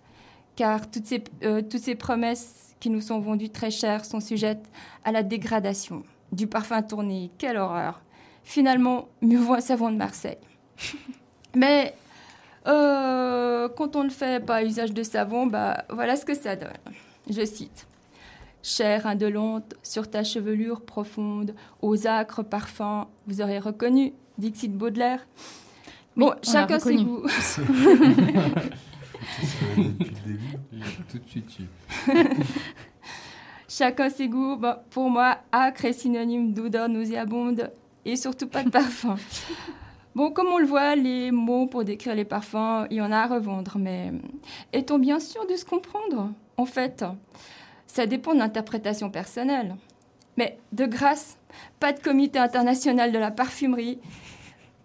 [0.55, 4.69] Car toutes ces, euh, toutes ces promesses qui nous sont vendues très chères sont sujettes
[5.03, 6.03] à la dégradation.
[6.31, 8.01] Du parfum tourné, quelle horreur.
[8.43, 10.37] Finalement, mieux vaut un savon de Marseille.
[11.55, 11.93] Mais
[12.67, 16.71] euh, quand on ne fait pas usage de savon, bah, voilà ce que ça donne.
[17.29, 17.87] Je cite.
[18.63, 25.25] Chair indolente sur ta chevelure profonde, aux acres parfums, vous aurez reconnu, Dixit Baudelaire.
[26.15, 27.25] Bon, Oui, chacun ses goûts.
[29.77, 30.85] Depuis le début.
[31.09, 31.63] Tout de suite su.
[33.69, 34.59] Chacun ses goûts.
[34.89, 37.71] Pour moi, acre est synonyme d'odeur nauséabonde
[38.05, 39.15] et surtout pas de parfum.
[40.13, 43.19] Bon, comme on le voit, les mots pour décrire les parfums, il y en a
[43.19, 44.11] à revendre, mais
[44.73, 46.33] est-on bien sûr de se comprendre?
[46.57, 47.05] En fait,
[47.87, 49.75] ça dépend de l'interprétation personnelle.
[50.37, 51.37] Mais de grâce,
[51.79, 53.99] pas de comité international de la parfumerie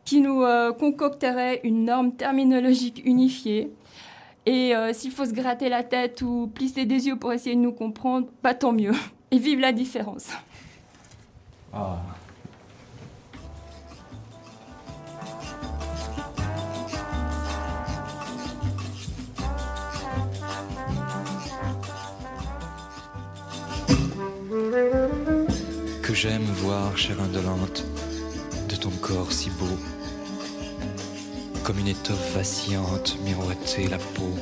[0.05, 3.72] qui nous euh, concocterait une norme terminologique unifiée.
[4.46, 7.61] Et euh, s'il faut se gratter la tête ou plisser des yeux pour essayer de
[7.61, 8.94] nous comprendre, pas tant mieux.
[9.32, 10.28] Et vive la différence.
[26.02, 27.85] Que j'aime voir, chère indolente,
[28.68, 29.66] de ton corps si beau,
[31.66, 34.33] comme une étoffe vacillante miroiter la peau.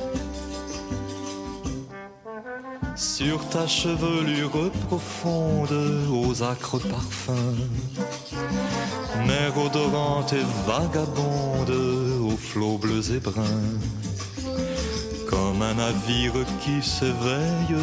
[2.95, 5.73] Sur ta chevelure profonde,
[6.11, 7.57] aux acres parfums,
[9.25, 11.75] mer odorante et vagabonde,
[12.21, 13.79] aux flots bleus et bruns,
[15.27, 17.75] comme un navire qui s'éveille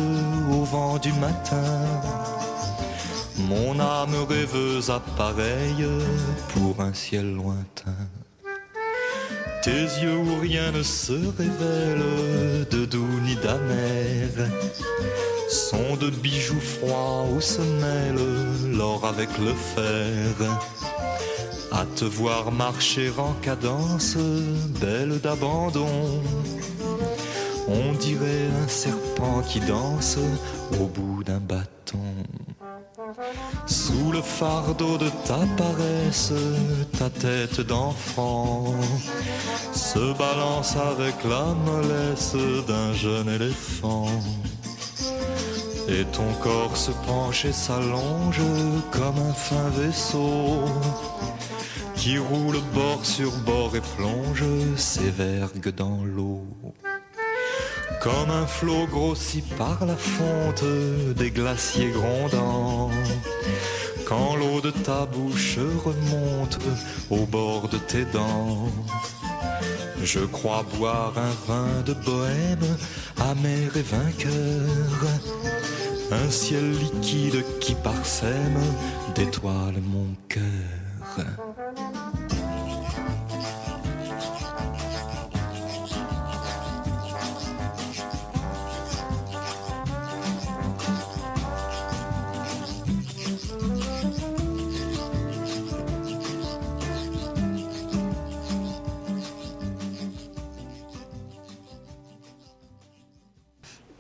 [0.53, 1.83] au vent du matin.
[3.49, 5.89] Mon âme rêveuse appareille
[6.55, 8.22] pour un ciel lointain.
[9.63, 9.71] Tes
[10.03, 14.29] yeux où rien ne se révèle de doux ni d'amer
[15.49, 20.35] sont de bijoux froids où se mêle l'or avec le fer.
[21.71, 24.17] À te voir marcher en cadence,
[24.81, 26.23] belle d'abandon,
[27.69, 30.19] on dirait un serpent qui danse
[30.81, 31.99] au bout d'un bâton.
[33.67, 36.33] Sous le fardeau de ta paresse,
[36.99, 38.75] ta tête d'enfant
[39.73, 44.07] se balance avec la mollesse d'un jeune éléphant.
[45.89, 48.41] Et ton corps se penche et s'allonge
[48.93, 50.65] comme un fin vaisseau
[51.97, 54.45] qui roule bord sur bord et plonge
[54.77, 56.45] ses vergues dans l'eau.
[58.01, 60.65] Comme un flot grossi par la fonte
[61.17, 62.91] des glaciers grondants.
[64.07, 66.59] Quand l'eau de ta bouche remonte
[67.11, 68.69] au bord de tes dents.
[70.03, 72.77] Je crois boire un vin de bohème,
[73.21, 75.09] amer et vainqueur.
[76.11, 78.61] Un ciel liquide qui parsème
[79.15, 81.52] d'étoiles mon cœur.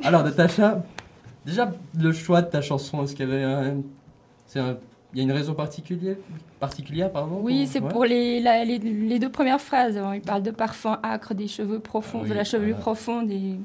[0.04, 0.82] Alors, Natacha,
[1.46, 3.76] déjà, le choix de ta chanson, est-ce qu'il y avait un.
[4.46, 4.76] c'est un-
[5.14, 6.16] Il y a une raison particulière,
[6.58, 7.88] particulière pardon Oui, c'est ouais.
[7.90, 9.98] pour les, la- les, les deux premières phrases.
[9.98, 10.12] hein.
[10.14, 12.82] Il parle de parfum acre, des cheveux profonds, Ah oui, de la chevelure voilà.
[12.82, 13.30] profonde.
[13.30, 13.58] Et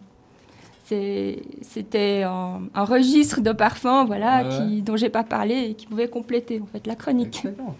[1.62, 5.86] c'était un, un registre de parfums voilà, Ouais, qui, dont j'ai pas parlé et qui
[5.88, 7.44] pouvait compléter en fait la chronique.
[7.46, 7.76] Excellent.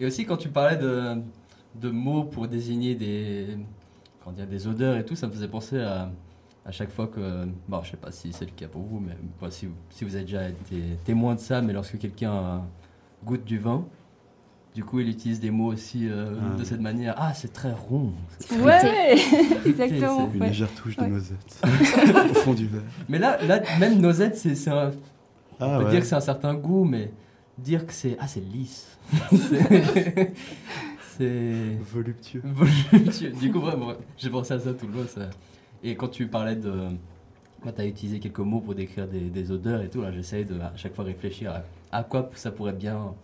[0.00, 1.14] Et aussi, quand tu parlais de,
[1.80, 3.46] de mots pour désigner des,
[4.48, 6.10] des odeurs et tout, ça me faisait penser à,
[6.64, 7.46] à chaque fois que.
[7.68, 10.04] Bon, je sais pas si c'est le cas pour vous, mais bon, si, vous, si
[10.04, 12.62] vous avez déjà été témoin de ça, mais lorsque quelqu'un
[13.24, 13.84] goûte du vin,
[14.74, 16.58] du coup, il utilise des mots aussi euh, Ah.
[16.58, 17.14] de cette manière.
[17.16, 18.12] Ah, c'est très rond.
[18.40, 19.14] c'est Ouais,
[19.66, 20.30] exactement.
[20.34, 20.48] Une ouais.
[20.48, 21.08] légère touche de Ouais.
[21.08, 21.60] noisette
[22.30, 22.82] au fond du verre.
[23.08, 24.90] Mais là, là même Nosette, c'est c'est un,
[25.60, 25.90] Ah On peut ouais.
[25.92, 27.12] dire que c'est un certain goût, mais
[27.56, 28.88] dire que c'est ah c'est lisse,
[29.30, 30.32] c'est
[31.16, 32.42] c'est voluptueux.
[32.44, 33.30] voluptueux.
[33.30, 35.06] Du coup vraiment, j'ai pensé à ça tout le long.
[35.06, 35.30] Ça.
[35.84, 36.72] Et quand tu parlais de,
[37.62, 40.00] tu as utilisé quelques mots pour décrire des, des odeurs et tout.
[40.02, 41.52] Là, j'essaye de à chaque fois réfléchir
[41.92, 43.14] à, à quoi ça pourrait bien.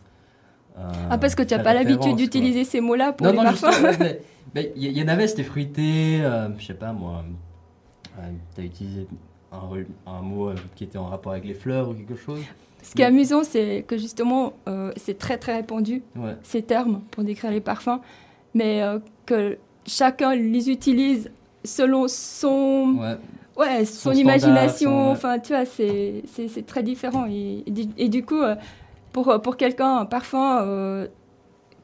[0.78, 3.44] euh, Ah, parce que tu n'as pas l'habitude d'utiliser ces mots-là pour Non, les non,
[3.44, 3.96] parfums.
[4.54, 7.24] il y, y en avait, c'était fruité, euh, je sais pas moi.
[8.54, 9.06] tu as utilisé
[9.52, 12.40] un, mot euh, qui était en rapport avec les fleurs ou quelque chose.
[12.82, 16.36] Ce qui est amusant, c'est que justement, euh, c'est très très répandu, Ouais.
[16.42, 18.00] ces termes pour décrire les parfums,
[18.54, 21.30] mais euh, que chacun les utilise
[21.64, 23.16] selon son, Ouais.
[23.58, 24.90] ouais, Son imagination.
[25.06, 25.10] son-.
[25.12, 27.26] Enfin, tu vois, c'est c'est- c'est très différent.
[27.30, 28.54] Et, et du- et du coup, euh,
[29.12, 31.06] pour, pour quelqu'un, un parfum euh,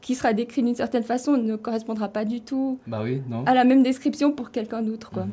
[0.07, 3.43] qui sera décrit d'une certaine façon ne correspondra pas du tout Bah oui, non.
[3.45, 5.11] à la même description pour quelqu'un d'autre.
[5.11, 5.27] Quoi.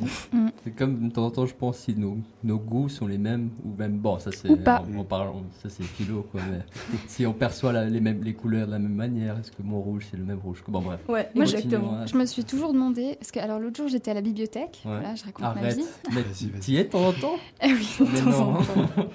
[0.63, 3.51] C'est comme de temps en temps, je pense, si nos, nos goûts sont les mêmes,
[3.63, 4.49] ou même, bon, ça c'est.
[4.49, 4.83] Ou pas.
[4.91, 6.41] On, on parle, on- ça c'est philo, quoi.
[6.51, 6.61] Mais
[7.07, 9.79] si on perçoit la- les, mêmes, les couleurs de la même manière, est-ce que mon
[9.79, 10.63] rouge c'est le même rouge?
[10.67, 11.01] Bon, bref.
[11.07, 11.89] Ouais, Moi, exactement.
[11.89, 14.81] Continuons, Je me suis toujours demandé, parce que alors l'autre jour j'étais à la bibliothèque,
[14.85, 14.91] Ouais.
[14.91, 15.77] voilà, je raconte ma Arrête.
[15.77, 15.83] vie.
[16.15, 16.59] Mais Vas-y, vas-y.
[16.61, 17.35] t'y es de temps en temps?
[17.61, 18.49] Eh oui, de temps non.
[18.53, 19.05] en temps.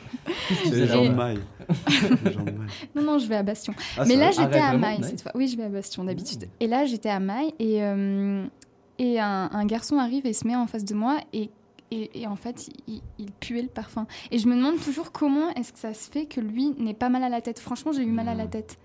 [0.66, 1.40] C'est les gens de maille.
[2.94, 3.72] Non, non, je vais à Bastion.
[3.96, 5.32] Ah, Mais là, j'étais à Maille cette fois.
[5.34, 6.44] Oui, je vais à Bastion d'habitude.
[6.44, 6.50] Mmh.
[6.60, 8.44] Et là, j'étais à Maille et, euh,
[8.98, 11.50] et un, un garçon arrive et se met en face de moi et,
[11.90, 14.06] et, et en fait, il, il puait le parfum.
[14.30, 17.08] Et je me demande toujours comment est-ce que ça se fait que lui n'ait pas
[17.08, 17.58] mal à la tête.
[17.58, 18.38] Franchement, j'ai eu mal à Mmh.
[18.38, 18.78] la tête.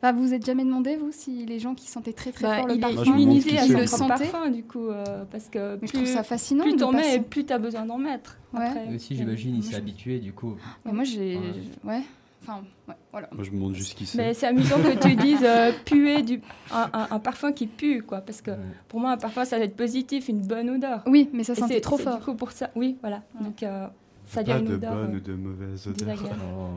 [0.00, 2.58] Enfin, vous vous êtes jamais demandé, vous, si les gens qui sentaient très très Bah,
[2.58, 5.74] fort le il parfum, me demande immunisé à le parfum, du coup, euh, parce que
[5.80, 6.62] Mais je plus, trouve ça fascinant.
[6.62, 8.38] plus t'en mets, plus t'as besoin d'en mettre.
[8.54, 8.64] Ouais.
[8.64, 8.86] après.
[8.92, 10.54] Et aussi, j'imagine, il s'est habitué, du coup.
[10.84, 11.36] Mais moi, j'ai.
[11.82, 11.94] Ouais.
[11.94, 12.02] Ouais.
[12.42, 13.28] Enfin, ouais, voilà.
[13.32, 14.16] Moi, je me demande juste qui c'est.
[14.18, 16.40] Mais c'est amusant que tu dises euh, puer du,
[16.72, 18.20] un, un- un parfum qui pue, quoi.
[18.20, 18.56] Parce que Ouais.
[18.88, 21.02] pour moi, un parfum, ça doit être positif, une bonne odeur.
[21.06, 22.18] Oui, mais ça sentait c'est- trop c'est fort.
[22.18, 23.22] Du coup, pour ça, oui, voilà.
[23.40, 23.86] Donc, euh,
[24.26, 26.16] ça Pas devient une de odeur bonne euh, ou de mauvaise odeur.
[26.58, 26.68] Oh.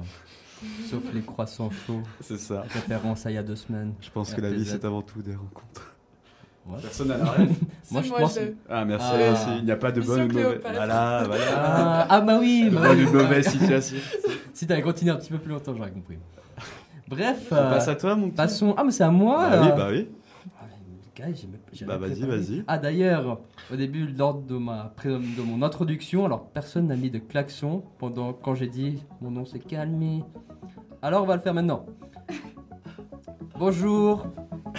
[0.90, 2.02] Sauf les croissants chauds.
[2.20, 2.62] C'est ça.
[2.70, 3.94] Référence à il y a deux semaines.
[4.02, 5.96] Je pense que la vie, c'est avant tout des rencontres.
[6.68, 6.78] Ouais.
[6.82, 7.50] Personne n'a la rêve.
[7.92, 8.36] Moi, je moi, pense.
[8.36, 9.08] je- Ah, merci.
[9.12, 9.18] Ah.
[9.18, 9.48] merci.
[9.60, 10.60] Il n'y a pas de bonne ou de mauvaise.
[10.62, 11.44] Voilà, voilà.
[11.56, 13.98] Ah, ah, bah oui, De bah bonne ou mauvaise situation.
[14.54, 16.18] Si t'avais continué un petit peu plus longtemps, j'aurais compris.
[17.08, 18.36] Bref, On euh, passe à toi, mon petit.
[18.38, 18.76] passons.
[18.78, 19.76] Ah, mais c'est à moi Bah oui, euh.
[19.76, 20.08] bah oui.
[21.20, 22.64] Ah, même- Bah, vas-y, vas-y.
[22.68, 23.40] Ah d'ailleurs,
[23.72, 28.34] au début, lors de, ma, de mon introduction, alors personne n'a mis de klaxon pendant
[28.34, 30.24] quand j'ai dit mon nom c'est Calmi.
[31.02, 31.86] Alors on va le faire maintenant.
[33.66, 34.26] Bonjour,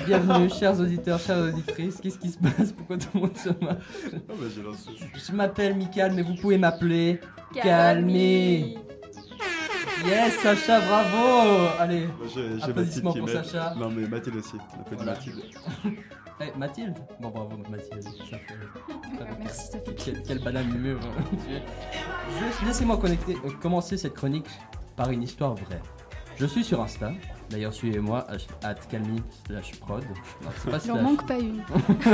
[0.06, 2.00] bienvenue chers auditeurs, chères auditrices.
[2.00, 2.72] Qu'est-ce qui se passe?
[2.72, 3.76] Pourquoi tout le monde se marche
[4.10, 4.90] bah, j'ai lancé.
[5.14, 7.20] Je m'appelle Michael, mais vous pouvez m'appeler
[7.54, 8.76] Calmi.
[10.04, 13.44] Yes, Sacha, bravo Allez, j'ai- j'ai Mathilde Applaudissements pour m'aide.
[13.44, 13.74] Sacha.
[13.76, 14.56] Non, mais Mathilde aussi.
[14.96, 15.12] Voilà.
[15.12, 15.42] Mathilde.
[16.40, 16.94] Eh, Mathilde?
[17.20, 18.02] Bon, bravo Mathilde.
[18.02, 19.38] Ça fait...
[19.38, 20.98] Merci, ça fait Quelle, quelle banane mûre.
[21.40, 24.48] Je- Laissez-moi connecter- euh, commencer cette chronique
[24.96, 25.80] par une histoire vraie.
[26.38, 27.12] Je suis sur Insta.
[27.50, 28.26] D'ailleurs, suivez-moi,
[28.62, 30.02] at calmi slash prod.
[30.42, 31.02] Non, pas Il en slash.
[31.04, 31.62] manque pas une.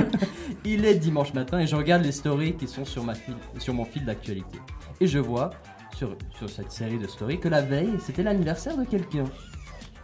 [0.65, 3.73] Il est dimanche matin et je regarde les stories qui sont sur, ma fil- sur
[3.75, 4.59] mon fil d'actualité.
[5.01, 5.51] Et je vois
[5.97, 9.25] sur, sur cette série de stories que la veille, c'était l'anniversaire de quelqu'un.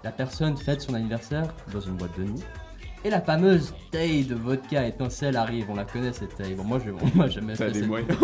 [0.05, 2.43] La personne fête son anniversaire dans une boîte de nuit.
[3.05, 5.67] Et la fameuse taille de vodka étincelle arrive.
[5.69, 6.55] On la connaît cette taille.
[6.55, 8.17] Bon, moi, je, m'a jamais fait les cette- moyens.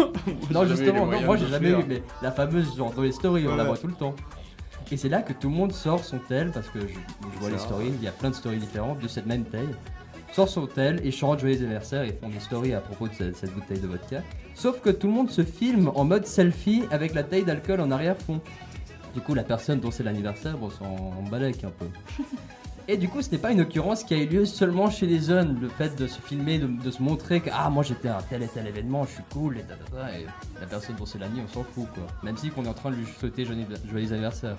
[0.50, 3.46] non, justement, non, moi de j'ai jamais eu, mais la fameuse, genre dans les stories,
[3.48, 4.14] on la voit tout le temps.
[4.92, 7.50] Et c'est là que tout le monde sort son tel, parce que je, je vois
[7.50, 9.68] les stories, il y a plein de stories différentes de cette même taille.
[10.32, 13.32] Sort son tel et chante joyeux anniversaire et font des stories à propos de ce-
[13.32, 14.22] cette bouteille de vodka.
[14.54, 17.90] Sauf que tout le monde se filme en mode selfie avec la taille d'alcool en
[17.90, 18.40] arrière-fond.
[19.14, 21.86] Du coup, la personne dont c'est l'anniversaire, bon, s'en balèque un peu.
[22.92, 25.20] Et du coup, ce n'est pas une occurrence qui a eu lieu seulement chez les
[25.20, 25.60] jeunes.
[25.60, 28.48] Le fait de se filmer, de, se montrer que ah moi j'étais un tel et
[28.48, 30.18] tel événement, je suis cool et tatata.
[30.18, 30.26] Et
[30.60, 32.02] la personne dont c'est l'ami, on s'en fout quoi.
[32.24, 34.56] Même si qu'on est en train de lui souhaiter joyeux, joyeux anniversaire.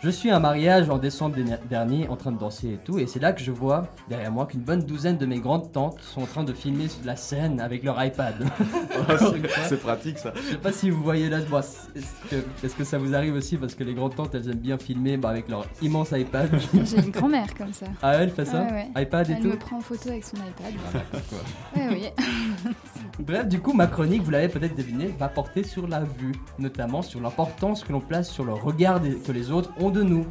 [0.00, 1.36] Je suis à un mariage en décembre
[1.68, 4.46] dernier en train de danser et tout, et c'est là que je vois derrière moi
[4.46, 7.82] qu'une bonne douzaine de mes grandes tantes sont en train de filmer la scène avec
[7.82, 8.34] leur iPad.
[9.18, 9.28] Fois.
[9.64, 10.32] C'est pratique ça.
[10.36, 13.74] Je sais pas si vous voyez là, bon, est-ce que, ça vous arrive aussi parce
[13.74, 16.48] que les grandes tantes elles aiment bien filmer bah, avec leur immense iPad.
[16.84, 17.86] J'ai une grand-mère comme ça.
[18.00, 19.02] Ah elle fait ça Ouais, ouais.
[19.02, 20.74] iPad et Elle tout me prend en photo avec son iPad.
[20.92, 21.82] Quoi.
[21.82, 22.72] Ouais, oui.
[23.18, 27.02] Bref, du coup, ma chronique, vous l'avez peut-être deviné, va porter sur la vue, notamment
[27.02, 30.26] sur l'importance que l'on place sur le regard que les autres ont de nous.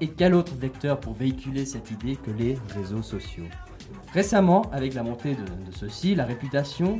[0.00, 3.46] Et quel autre vecteur pour véhiculer cette idée que les réseaux sociaux?
[4.12, 6.98] Récemment, avec la montée de, de ceux-ci, la réputation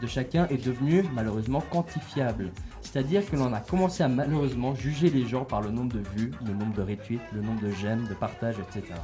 [0.00, 2.52] de chacun est devenue malheureusement quantifiable.
[2.82, 6.32] C'est-à-dire que l'on a commencé à malheureusement juger les gens par le nombre de vues,
[6.46, 8.94] le nombre de retweets, le nombre de j'aime, de partages, etc.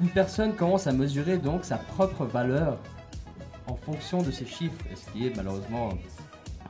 [0.00, 2.78] Une personne commence à mesurer donc sa propre valeur
[3.66, 5.90] en fonction de ces chiffres, ce qui est malheureusement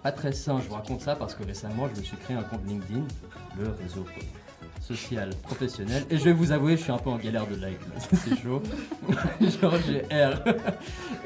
[0.03, 0.61] pas très sain.
[0.61, 3.05] Je vous raconte ça parce que récemment, je me suis créé un compte LinkedIn,
[3.59, 4.05] le réseau
[4.85, 7.79] social, professionnel, et je vais vous avouer, je suis un peu en galère de like,
[7.99, 8.63] c'est chaud.
[9.61, 10.43] Genre j'ai R.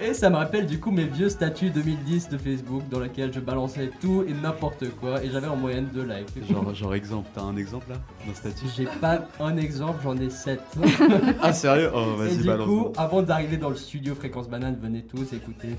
[0.01, 3.41] Et ça me rappelle du coup mes vieux statuts 2010 de Facebook dans lesquels je
[3.41, 6.49] balançais tout et n'importe quoi, et j'avais en moyenne 2 likes.
[6.51, 8.67] Genre, genre exemple, t'as un exemple là D'un statut?
[8.77, 10.61] J'ai pas un exemple, j'en ai 7.
[11.43, 11.91] Ah sérieux?
[11.95, 12.67] Oh Et vas-y du balance.
[12.67, 15.71] coup, avant d'arriver dans le studio Fréquence Banane, venez tous écouter.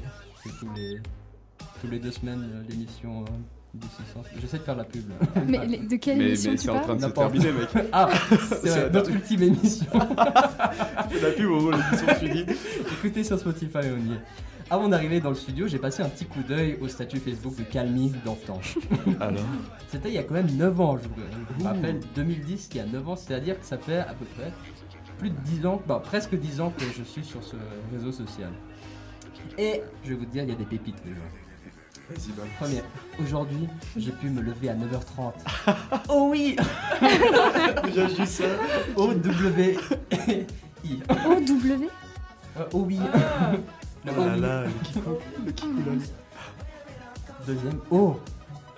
[0.43, 0.99] C'est tous les,
[1.81, 3.58] tous les deux semaines euh, l'émission euh, du 600.
[4.41, 5.07] J'essaie de faire la pub.
[5.09, 5.41] là.
[5.47, 7.31] Mais les- de quelle Mais, émission mais tu c'est en train parles de se N'importe.
[7.33, 7.69] terminer mec.
[7.91, 8.09] Ah,
[8.61, 9.85] C'est vrai, notre ultime émission.
[11.21, 12.45] La pub au moment où l'émission finit.
[12.97, 14.19] Écoutez sur Spotify, on y est.
[14.71, 17.63] Avant d'arriver dans le studio, j'ai passé un petit coup d'œil au statut Facebook de
[17.63, 18.59] Calmi d'antan.
[19.19, 19.41] Alors
[19.87, 21.03] C'était il y a quand même 9 ans, je,
[21.57, 24.25] je me rappelle 2010, il y a 9 ans, c'est-à-dire que ça fait à peu
[24.37, 24.51] près
[25.17, 27.55] plus de 10 ans, bah, presque 10 ans que je suis sur ce
[27.91, 28.51] réseau social.
[29.57, 31.17] Et je vais vous dire, il y a des pépites les gens.
[32.09, 32.51] Vas-y, balance.
[32.59, 32.83] Première,
[33.21, 35.33] aujourd'hui, j'ai pu me lever à 9h30.
[36.09, 36.55] oh oui
[37.85, 38.45] Déjà, juste ça.
[38.95, 39.77] O-W-I.
[41.27, 41.89] O-W
[42.57, 42.99] Euh, oh oui
[44.05, 44.39] Le Oh là oui.
[44.41, 45.91] là, le kikou, le kikou là.
[47.45, 48.17] Deuxième, oh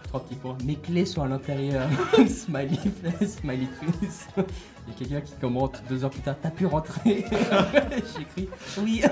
[0.07, 0.57] Trois petits points.
[0.65, 1.87] Mes clés sont à l'intérieur.
[2.27, 2.77] smiley
[3.19, 3.67] face, smiley
[3.99, 4.29] triste.
[4.35, 7.23] Il y a quelqu'un qui commente deux heures plus tard, t'as pu rentrer?
[8.17, 9.03] J'écris, oui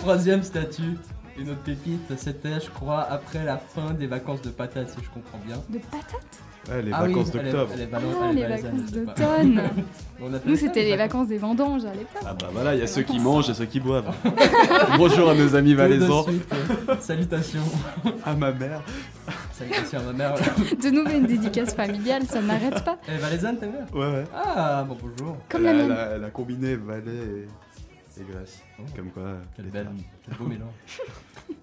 [0.00, 0.96] Troisième statut,
[1.38, 5.10] une autre pépite, c'était, je crois, après la fin des vacances de patates, si je
[5.10, 5.56] comprends bien.
[5.68, 6.40] De patates
[6.70, 7.72] Ouais, les Ah vacances d'octobre.
[7.72, 9.62] Ah, les vacances d'automne
[10.44, 11.28] Nous, c'était les vacances.
[11.28, 12.20] des vendanges à l'époque.
[12.26, 14.12] Ah bah voilà, il y a ceux qui mangent et ceux qui boivent.
[14.98, 16.24] Bonjour à nos amis Tout de valaisans.
[16.24, 17.62] suite, euh, Salutations.
[18.26, 18.82] À ma mère.
[19.52, 20.34] Salutations à ma mère.
[20.82, 22.98] De nouveau une dédicace familiale, ça n'arrête pas.
[23.08, 24.24] Elle est valaisanne, ta mère Ouais, ouais.
[24.34, 25.38] Ah, bon bonjour.
[25.48, 25.98] Comme elle, la a, elle, mienne.
[25.98, 27.46] a, elle a combiné Valais et,
[28.24, 28.62] Grèce.
[28.78, 28.82] Oh.
[28.96, 29.36] Comme quoi.
[29.56, 29.96] Quel les bel, femmes.
[30.24, 31.00] quel beau mélange.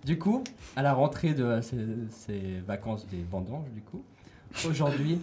[0.03, 0.43] Du coup,
[0.76, 1.78] à la rentrée de ces,
[2.10, 4.03] ces vacances des vendanges, du coup,
[4.68, 5.20] aujourd'hui,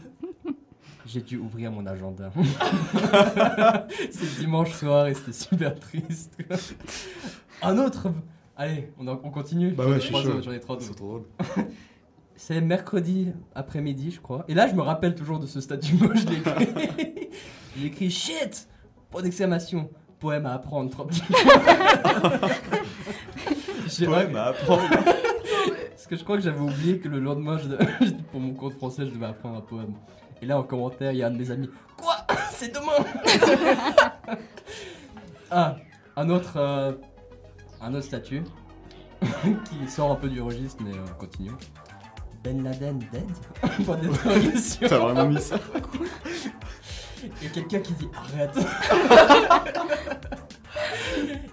[1.07, 2.31] j'ai dû ouvrir mon agenda.
[4.11, 6.37] C'est dimanche soir et c'était super triste.
[7.63, 8.09] Un autre.
[8.57, 9.73] Allez, on, en- on continue.
[9.73, 10.41] Bah ouais, je suis chaud.
[10.43, 10.97] J'en ai trois C'est d'autres.
[10.99, 11.19] trop
[11.57, 11.67] drôle.
[12.37, 14.45] C'est mercredi après-midi, je crois.
[14.49, 16.19] Et là, je me rappelle toujours de ce statut moche.
[16.23, 17.29] Je l'ai écrit.
[17.79, 18.69] J'ai écrit shit
[19.11, 19.91] Point d'exclamation.
[20.23, 20.91] Poème à apprendre.
[23.89, 24.83] J'ai- Poème à apprendre.
[25.91, 27.87] Parce que je crois que j'avais oublié que le lendemain, je devais-
[28.31, 29.95] pour mon cours de français, je devais apprendre un poème.
[30.41, 31.69] Et là, en commentaire, il y a un de mes amis.
[31.97, 32.15] Quoi?
[32.53, 33.05] C'est demain
[35.51, 35.77] Ah,
[36.17, 36.93] un autre, euh,
[37.81, 38.43] un autre statut
[39.21, 41.51] qui sort un peu du registre, mais euh, on continue.
[42.45, 43.25] Ben Laden dead
[43.85, 44.87] Point d'interrogation.
[44.89, 45.57] T'as vraiment mis ça?
[47.43, 48.57] Et quelqu'un qui dit arrête.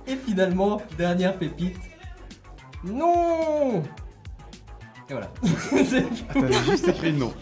[0.07, 1.77] Et finalement, dernière pépite.
[2.83, 3.83] Non
[5.09, 5.29] Et voilà.
[6.33, 7.33] T'avais juste écrit non.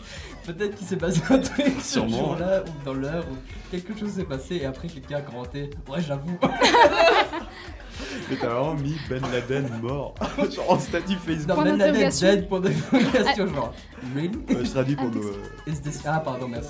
[0.45, 2.17] Peut-être qu'il s'est passé un truc ce Sûrement.
[2.17, 3.35] jour-là ou dans l'heure où
[3.69, 5.69] quelque chose s'est passé et après quelqu'un a commenté.
[5.89, 6.37] Ouais, j'avoue.
[8.29, 10.15] Mais t'as vraiment mis Ben Laden mort.
[10.55, 11.49] Genre en statut Facebook.
[11.49, 12.27] Non, Point Ben Laden d'interrogation.
[12.29, 12.73] dead pour des
[13.11, 13.73] questions genre.
[14.15, 14.37] Really?
[14.49, 15.73] Ouais, je traduis pour Ah, nos.
[15.73, 16.01] Is this...
[16.05, 16.69] Ah, pardon, merci.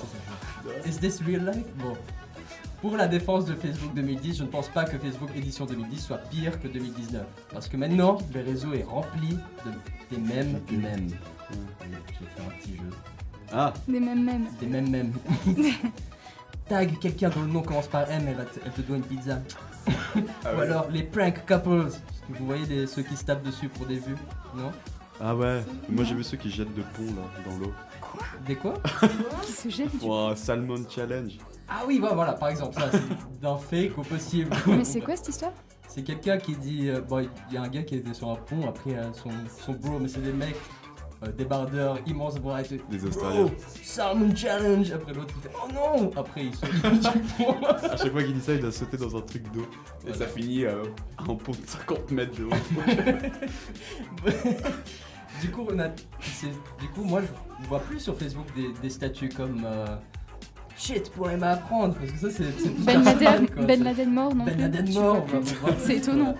[0.86, 1.66] Is this real life?
[1.76, 1.94] Bon.
[2.80, 6.18] Pour la défense de Facebook 2010, je ne pense pas que Facebook édition 2010 soit
[6.18, 7.24] pire que 2019.
[7.52, 9.70] Parce que maintenant, le réseau est rempli de,
[10.16, 11.08] des mêmes mêmes.
[11.80, 12.90] Allez, J'ai fait un petit jeu.
[13.52, 14.46] Ah, Des mêmes mêmes.
[14.60, 15.12] Des mêmes mêmes.
[16.68, 19.02] Tag quelqu'un dont le nom commence par M, elle, va te- elle te doit une
[19.02, 19.40] pizza.
[19.88, 19.92] ah
[20.54, 20.62] Ou ouais.
[20.66, 21.88] alors les prank couples.
[22.28, 24.16] Vous voyez des- ceux qui se tapent dessus pour des vues
[24.54, 24.70] Non?
[25.20, 25.62] Ah ouais.
[25.88, 27.72] Moi j'ai vu ceux qui jettent de pont là, dans l'eau.
[28.46, 28.74] Des quoi
[29.42, 29.98] Qui se jettent du...
[29.98, 31.38] Pour un salmon challenge.
[31.68, 34.50] Ah oui, voilà, voilà, par exemple, ça, c'est d'un fake au possible.
[34.66, 35.52] Mais c'est quoi cette histoire?
[35.86, 36.88] C'est quelqu'un qui dit.
[36.88, 39.30] euh, bon, il y a un gars qui était sur un pont, après euh, son,
[39.64, 40.54] son bro, mais c'est des mecs,
[41.24, 42.76] euh, débardeurs, immenses bras et tout.
[42.90, 43.46] Des Australiens.
[43.46, 43.50] Bro,
[43.82, 47.56] Salmon Challenge Après l'autre, il fait Oh non Après, ils sont du pont.
[47.64, 49.66] À chaque fois qu'il dit ça, il doit sauter dans un truc d'eau.
[50.06, 50.84] Et ça finit euh,
[51.16, 52.50] à un pont de 50 mètres de haut.
[55.40, 55.88] du coup, on a,
[56.20, 56.46] c'est-
[56.80, 57.20] du coup, moi,
[57.62, 59.86] je vois plus sur Facebook des, des statuts comme euh,
[60.76, 62.84] Shit, poème à apprendre, parce que ça, c'est.
[62.84, 64.56] Ben Laden, ben Laden mort non Ben.
[64.60, 65.26] Laden mort,
[65.78, 66.36] C'est étonnant.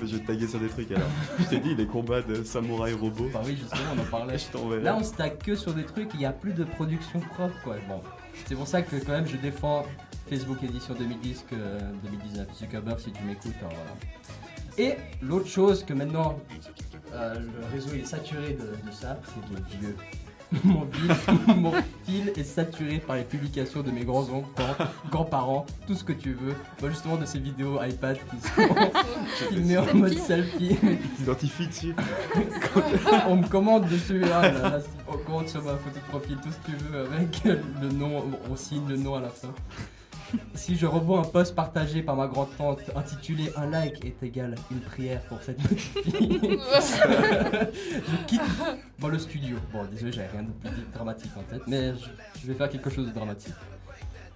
[0.00, 1.08] Je vais te taguer sur des trucs alors.
[1.40, 3.28] Je t'ai dit, les combats de samouraï robots.
[3.34, 4.36] Bah oui, justement, on en parlait.
[4.38, 4.76] Je.
[4.76, 7.56] Là, on se tag que sur des trucs, il n'y a plus de production propre,
[7.64, 7.74] quoi.
[7.88, 8.00] Bon,
[8.46, 9.84] c'est pour ça que quand même je défends
[10.30, 11.56] Facebook édition 2010 que
[12.04, 12.46] 2019.
[12.56, 13.96] Zuckerberg, si tu m'écoutes, alors voilà.
[14.78, 16.38] Et l'autre chose que maintenant
[17.14, 19.96] euh, le réseau est saturé de, de ça, c'est de vieux.
[20.64, 21.10] Mon fil,
[21.56, 21.72] mon
[22.04, 24.48] fil est saturé par les publications de mes grands-oncles,
[25.10, 26.54] grands-parents, tout ce que tu veux.
[26.80, 30.76] Moi, justement, de ces vidéos iPad qui sont filmées en mode selfie.
[31.16, 31.94] T'identifie dessus.
[33.28, 36.50] on me commande dessus, ah là là, on commande sur ma photo de profil tout
[36.50, 39.48] ce que tu veux avec le nom, on signe le nom à la fin.
[40.54, 44.80] Si je revois un post partagé par ma grande-tante intitulé Un like est égal une
[44.80, 46.40] prière pour cette petite fille,
[48.08, 48.40] je quitte
[48.98, 49.56] bon, le studio.
[49.72, 52.90] Bon, désolé, j'avais rien de plus dramatique en tête, mais je, je vais faire quelque
[52.90, 53.54] chose de dramatique.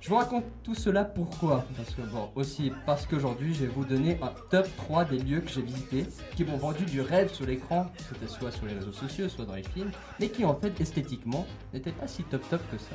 [0.06, 1.64] Je vous raconte tout cela pourquoi?
[1.76, 5.40] Parce que bon, aussi parce qu'aujourd'hui je vais vous donner un top 3 des lieux
[5.40, 8.92] que j'ai visités qui m'ont vendu du rêve sur l'écran, c'était soit sur les réseaux
[8.92, 9.90] sociaux, soit dans les films,
[10.20, 11.44] mais qui en fait esthétiquement
[11.74, 12.94] n'étaient pas si top top que ça.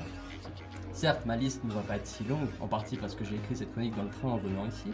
[0.93, 3.55] Certes, ma liste ne va pas être si longue, en partie parce que j'ai écrit
[3.55, 4.91] cette chronique dans le train en venant ici,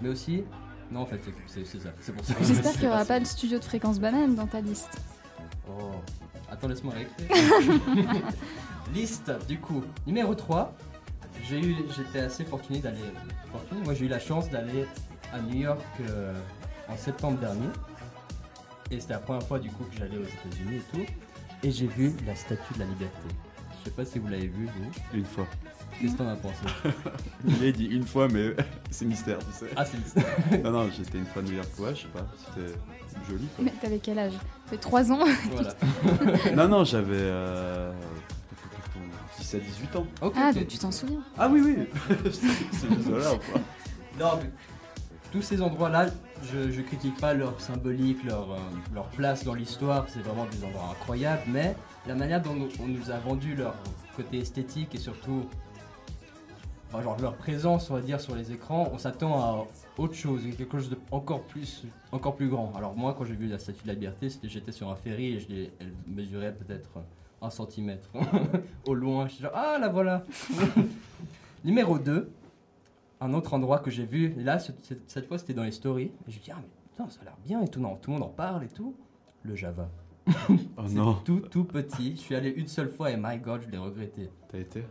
[0.00, 0.44] mais aussi.
[0.90, 1.90] Non, en fait, c'est- ça.
[2.00, 4.46] C'est pour ça que J'espère qu'il n'y aura pas le studio de fréquence banane dans
[4.46, 4.98] ta liste.
[5.68, 5.90] Oh,
[6.50, 7.28] attends, laisse-moi réécrire.
[8.94, 10.74] Liste, du coup, numéro 3,
[11.46, 12.96] j'ai eu, j'étais assez fortuné d'aller.
[13.52, 14.86] Fortuné, moi j'ai eu la chance d'aller
[15.32, 16.32] à New York euh,
[16.88, 17.68] en septembre dernier.
[18.90, 21.04] Et c'était la première fois du coup que j'allais aux États-Unis et tout.
[21.62, 23.28] Et j'ai vu la Statue de la Liberté.
[23.88, 25.16] Je sais pas si vous l'avez vu vous.
[25.16, 25.46] Une fois.
[25.98, 26.60] Qu'est-ce que t'en as pensé
[27.46, 28.54] Il a dit une fois, mais
[28.90, 29.70] c'est mystère, tu sais.
[29.74, 32.74] Ah c'est Non, non, j'étais une fois à New York, ouais, je sais pas, c'était
[33.26, 33.64] joli quoi.
[33.64, 34.34] Mais t'avais quel âge?
[34.66, 35.24] T'avais 3 ans?
[35.52, 35.74] Voilà.
[36.54, 37.90] non, non, j'avais euh,
[39.38, 40.06] 17, 18 ans.
[40.36, 41.22] Ah, donc tu t'en souviens?
[41.38, 41.76] Ah oui, oui,
[42.30, 43.60] c'est juste là ou pas
[44.20, 44.50] Non, mais
[45.32, 46.08] tous ces endroits-là,
[46.42, 48.58] je, je critique pas leur symbolique, leur, euh,
[48.94, 51.74] leur place dans l'histoire, c'est vraiment des endroits incroyables, mais
[52.06, 53.74] la manière dont on nous a vendu leur
[54.16, 55.44] côté esthétique et surtout
[56.92, 59.66] genre leur présence, on va dire, sur les écrans, on s'attend à
[59.98, 62.72] autre chose, quelque chose de encore plus, encore plus grand.
[62.76, 65.40] Alors moi, quand j'ai vu la Statue de la Liberté, j'étais sur un ferry et
[65.40, 65.46] je
[65.80, 66.88] elle mesurait peut-être
[67.42, 68.08] un centimètre
[68.86, 69.28] au loin.
[69.28, 70.24] Je suis genre, ah la voilà.
[71.64, 72.30] Numéro 2,
[73.20, 74.72] un autre endroit que j'ai vu, et là, ce-
[75.06, 76.12] cette, fois, c'était dans les stories.
[76.26, 78.22] Et je me dis, ah, mais putain, ça a l'air bien et tout le monde
[78.22, 78.94] en parle et tout.
[79.42, 79.88] Le Java.
[80.76, 82.12] Oh C'est non, tout, tout petit.
[82.16, 84.30] Je suis allé une seule fois et my god, je l'ai regretté.
[84.50, 84.84] t'as été?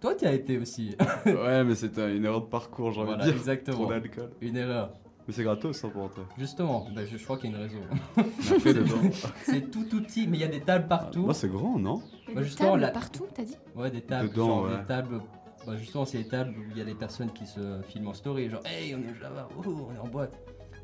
[0.00, 0.94] Toi, tu as été aussi.
[1.26, 3.38] Ouais, mais c'était une erreur de parcours, j'ai envie Voilà, de dire.
[3.40, 3.76] exactement.
[3.78, 4.30] Trop d'alcool.
[4.40, 4.92] Une erreur.
[5.26, 6.20] Mais c'est gratos, ça, pour entrer.
[6.36, 7.78] Justement, ben, je, je crois qu'il y a une raison.
[8.64, 9.10] Dedans.
[9.44, 11.22] C'est tout, tout petit, mais il y a des tables partout.
[11.22, 12.02] Moi, c'est grand, non?
[12.28, 13.56] Il y Bah, a des justement, tables la- partout, t'as dit?
[13.74, 14.28] Ouais, des tables.
[14.28, 14.78] Dedans, genre ouais.
[14.78, 15.20] des tables.
[15.66, 18.12] bah, justement, c'est des tables où il y a des personnes qui se filment en
[18.12, 20.36] story, genre, hey, on est au Java, oh, on est en boîte.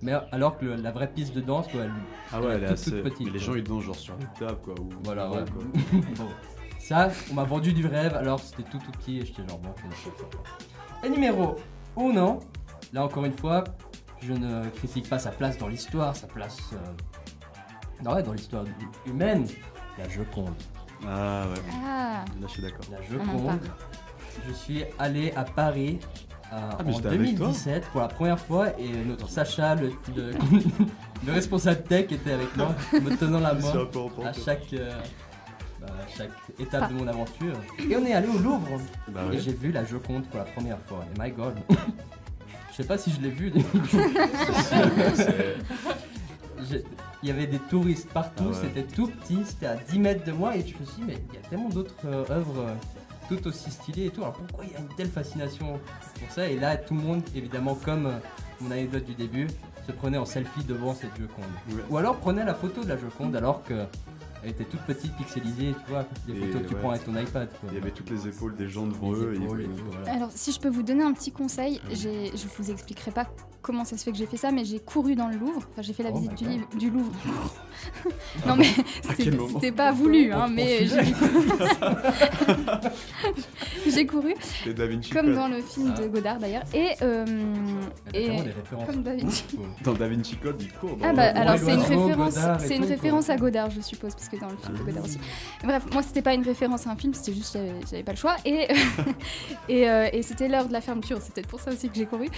[0.02, 1.92] Mais alors que le- la vraie piste de danse, quoi, elle,
[2.32, 2.90] Ah ouais, elle est toute, assez.
[2.90, 3.26] toute petite.
[3.26, 3.46] Mais les quoi.
[3.46, 4.74] gens, ils dansent genre sur une table, quoi.
[4.80, 4.88] Ou...
[5.04, 5.44] Voilà, ouais.
[5.52, 5.62] quoi.
[6.16, 6.28] Bon.
[6.78, 9.74] Ça, on m'a vendu du rêve, alors c'était tout tout petit et j'étais genre bon.
[11.04, 11.56] Et numéro
[11.96, 12.40] 1, non.
[12.92, 13.62] Là encore une fois,
[14.22, 16.76] je ne critique pas sa place dans l'histoire, sa place euh,
[18.02, 18.64] non, ouais, dans l'histoire
[19.06, 19.46] humaine.
[19.98, 20.54] La Joconde.
[21.06, 22.84] Ah ouais, Ah, là, je suis d'accord.
[22.90, 23.02] La.
[23.02, 23.60] Joconde.
[24.48, 25.98] Je suis allé à Paris
[26.52, 27.46] Ah, mais en j'étais avec toi.
[27.46, 30.32] 2017 pour la première fois et notre Sacha, le, le,
[31.26, 33.72] le responsable tech, était avec moi, me tenant la main
[34.24, 34.90] à chaque, euh,
[35.80, 37.54] bah, à chaque étape de mon aventure.
[37.88, 38.66] Et on est allé au Louvre
[39.08, 39.40] Bah et ouais.
[39.40, 41.04] j'ai vu la Joconde pour la première fois.
[41.14, 41.54] Et my god,
[42.70, 43.52] je sais pas si je l'ai vu.
[47.22, 48.56] Il y avait des touristes partout, Ah ouais.
[48.74, 51.18] c'était tout petit, c'était à 10 mètres de moi et je me suis dit, mais
[51.28, 52.74] il y a tellement d'autres euh, œuvres euh,
[53.30, 54.22] tout aussi stylées et tout.
[54.22, 55.80] Alors pourquoi il y a une telle fascination
[56.18, 56.48] pour ça?
[56.48, 58.18] Et là, tout le monde, évidemment, comme euh,
[58.60, 59.46] mon anecdote du début,
[59.86, 61.44] se prenait en selfie devant cette Joconde.
[61.88, 63.86] Ou alors prenait la photo de la Joconde alors que
[64.42, 66.80] elle était toute petite, pixelisée, tu vois, des Et photos que tu ouais.
[66.80, 67.48] prends avec ton iPad.
[67.60, 67.68] Quoi.
[67.72, 69.32] Il y avait toutes les épaules des gens devant eux.
[69.34, 70.12] et ils épaules et voulaient- tout, voilà.
[70.14, 73.26] alors si je peux vous donner un petit conseil, j'ai- je vous expliquerai pas
[73.62, 75.66] comment ça se fait que j'ai fait ça, mais j'ai couru dans le Louvre.
[75.72, 76.52] Enfin, j'ai fait la Oh visite du, God.
[76.54, 77.12] livre- du Louvre.
[78.46, 78.64] non mais
[79.02, 81.04] c'était c'était pas voulu, hein, mais j'ai
[83.90, 84.34] j'ai couru
[84.76, 85.34] Da Vinci comme Code.
[85.34, 86.62] dans le film de Godard d'ailleurs.
[86.74, 87.24] Et, euh,
[88.14, 88.28] et
[88.86, 89.44] comme Da Vinci.
[89.84, 90.96] Dans Da Vinci Code, il court.
[90.96, 92.84] dans Ah bah le- alors c'est une référence, c'est une
[93.30, 95.18] à Godard je suppose parce que dans le film de Godard aussi.
[95.64, 98.18] Bref, moi c'était pas une référence à un film, c'était juste j'avais j'avais pas le
[98.18, 98.68] choix et
[99.68, 102.06] et, euh, et c'était l'heure de la fermeture, c'est peut-être pour ça aussi que j'ai
[102.06, 102.28] couru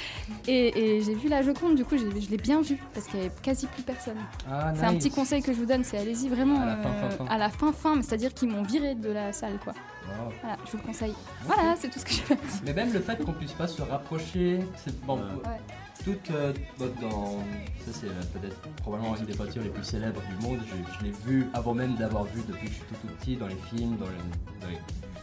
[0.46, 3.22] et, et j'ai vu la Joconde du coup je l'ai bien vue parce qu'il y
[3.22, 4.16] avait quasi plus personne.
[4.50, 6.88] Ah, C'est un petit conseil que je vous donne, c'est allez-y vraiment À la fin,
[6.88, 7.26] euh, fin, fin.
[7.26, 9.72] à la fin fin, mais c'est-à-dire qu'ils m'ont viré de la salle quoi.
[10.04, 10.32] Wow.
[10.42, 11.14] Voilà, je vous le conseille.
[11.44, 12.36] Voilà, c'est tout ce que je fais.
[12.66, 15.16] Mais même le fait qu'on puisse pas se rapprocher, c'est bon.
[15.16, 15.60] Ouais.
[16.04, 16.52] Toute euh,
[17.00, 17.38] dans
[17.84, 20.58] ça c'est euh, peut-être probablement une des voitures les plus célèbres du monde.
[20.66, 23.36] Je, je l'ai vu avant même d'avoir vu depuis que je suis tout, tout petit
[23.36, 24.78] dans les films, dans, le- dans les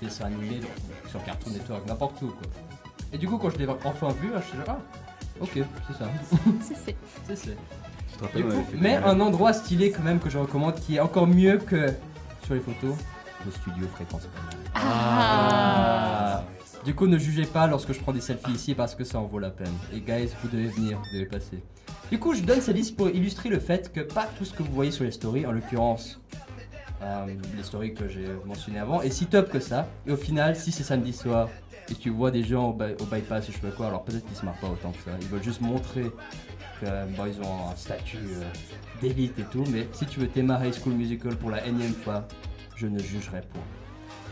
[0.08, 2.48] dessins animés, dans- sur Cartoon Network, n'importe où quoi.
[3.12, 4.80] Et du coup quand je l'ai enfin vu, je suis genre ah
[5.42, 5.52] ok
[5.88, 6.06] c'est ça,
[6.62, 6.96] C'est fait.
[7.36, 7.58] c'est
[8.42, 11.58] coup, fait mais un endroit stylé quand même que je recommande qui est encore mieux
[11.58, 11.94] que
[12.46, 12.96] sur les photos,
[13.46, 14.28] le studio Fréquence.
[14.76, 16.19] Ah.
[16.86, 19.26] Du coup, ne jugez pas lorsque je prends des selfies ici parce que ça en
[19.26, 19.74] vaut la peine.
[19.94, 21.62] Et guys, vous devez venir, vous devez passer.
[22.10, 24.64] Du coup, je donne cette liste pour illustrer le fait que pas tout ce que
[24.64, 26.20] vous voyez sur les stories, en l'occurrence
[27.02, 27.26] euh,
[27.56, 29.88] les stories que j'ai mentionnées avant, est si top que ça.
[30.08, 31.50] Et au final, si c'est samedi soir
[31.92, 34.04] et tu vois des gens au, by- au bypass ou je sais pas quoi, alors
[34.04, 35.12] peut-être qu'ils se marrent pas autant que ça.
[35.22, 36.06] Ils veulent juste montrer
[36.82, 38.44] que bon, ils ont un statut euh,
[39.02, 39.64] d'élite et tout.
[39.72, 42.28] Mais si tu veux High School Musical pour la énième fois,
[42.76, 43.62] je ne jugerai point.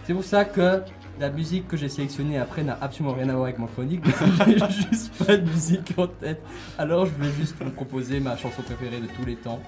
[0.08, 0.84] C'est pour ça que
[1.20, 4.06] la musique que j'ai sélectionnée après n'a absolument rien à voir avec mon chronique.
[4.48, 6.42] j'ai juste pas de musique en tête.
[6.78, 9.62] Alors je vais juste vous proposer ma chanson préférée de tous les temps.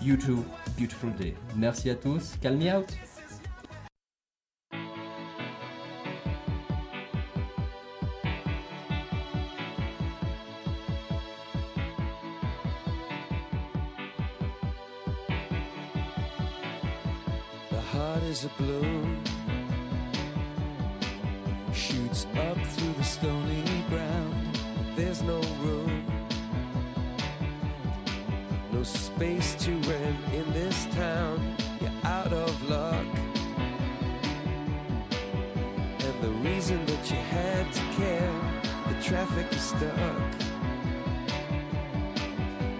[0.00, 0.38] YouTube,
[0.78, 1.34] Beautiful Day.
[1.54, 2.32] Merci à tous.
[2.40, 2.86] Calm me out.
[39.44, 39.90] Traffic is stuck.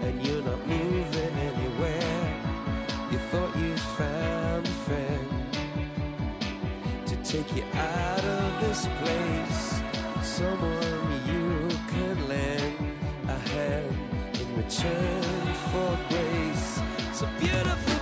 [0.02, 2.42] And you're not moving anywhere.
[3.10, 5.28] You thought you'd found a friend
[7.06, 9.80] to take you out of this place.
[10.22, 12.76] Someone you can lend
[13.28, 13.96] a hand
[14.40, 16.80] in return for grace.
[17.22, 17.93] A beautiful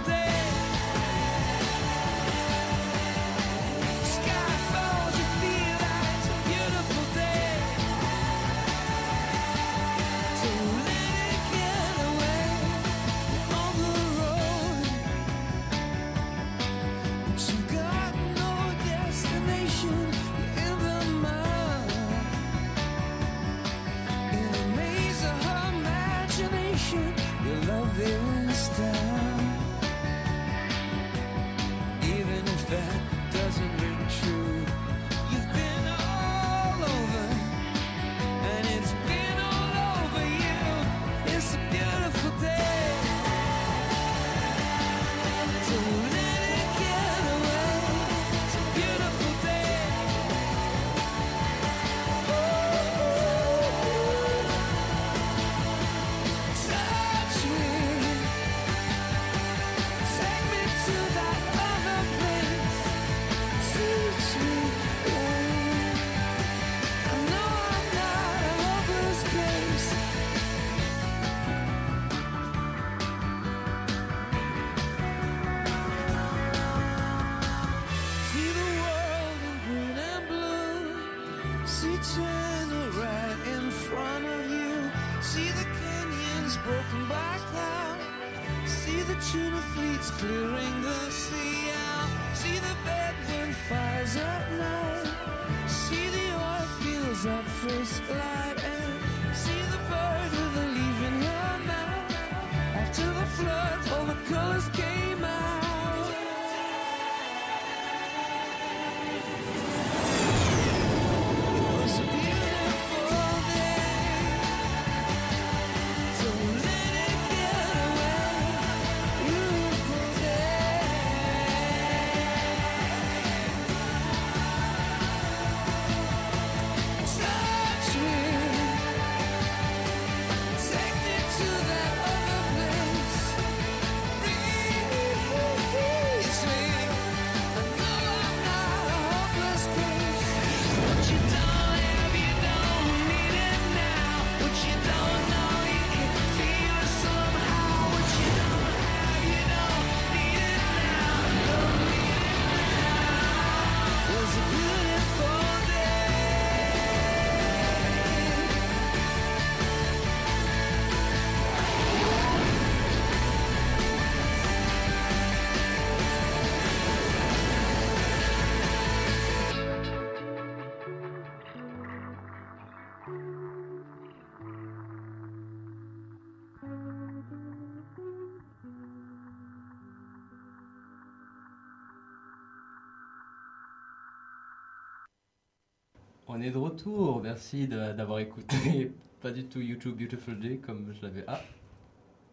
[186.34, 188.90] On est de retour, merci de- d'avoir écouté.
[189.22, 191.24] Pas du tout YouTube Beautiful Day comme je l'avais.
[191.28, 191.40] Ah,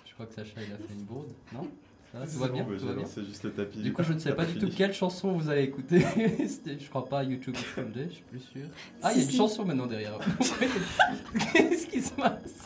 [0.08, 1.68] je crois que Sacha il a fait une bourde, non?
[2.12, 3.04] Ça va, tout va bien, bon, tout va j'ai bien?
[3.04, 3.80] lancé juste le tapis.
[3.84, 6.00] Du coup, je ne sais pas du tout quelle chanson vous avez écouté.
[6.48, 8.66] C'était- je crois pas YouTube Beautiful Day, je suis plus sûr.
[9.04, 9.38] Ah, il y a une si.
[9.38, 10.18] chanson maintenant derrière.
[11.54, 12.64] Qu'est-ce qui se passe?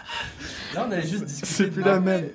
[0.73, 1.45] Là, on allait juste discuter.
[1.51, 2.29] C'est plus la même.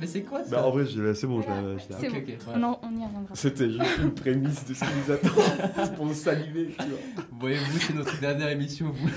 [0.00, 0.84] Mais c'est quoi ça Bah, en vrai,
[1.14, 2.18] c'est bon, je l'ai- je l'ai- C'est ok, bon.
[2.18, 2.54] ok, ouais.
[2.56, 3.34] On, en- on y reviendra.
[3.34, 5.42] C'était juste une prémisse de ce qui nous attend.
[5.84, 7.24] C'est pour saliver, tu vois.
[7.40, 8.90] Voyez-vous, c'est notre dernière émission.
[8.90, 9.08] Vous,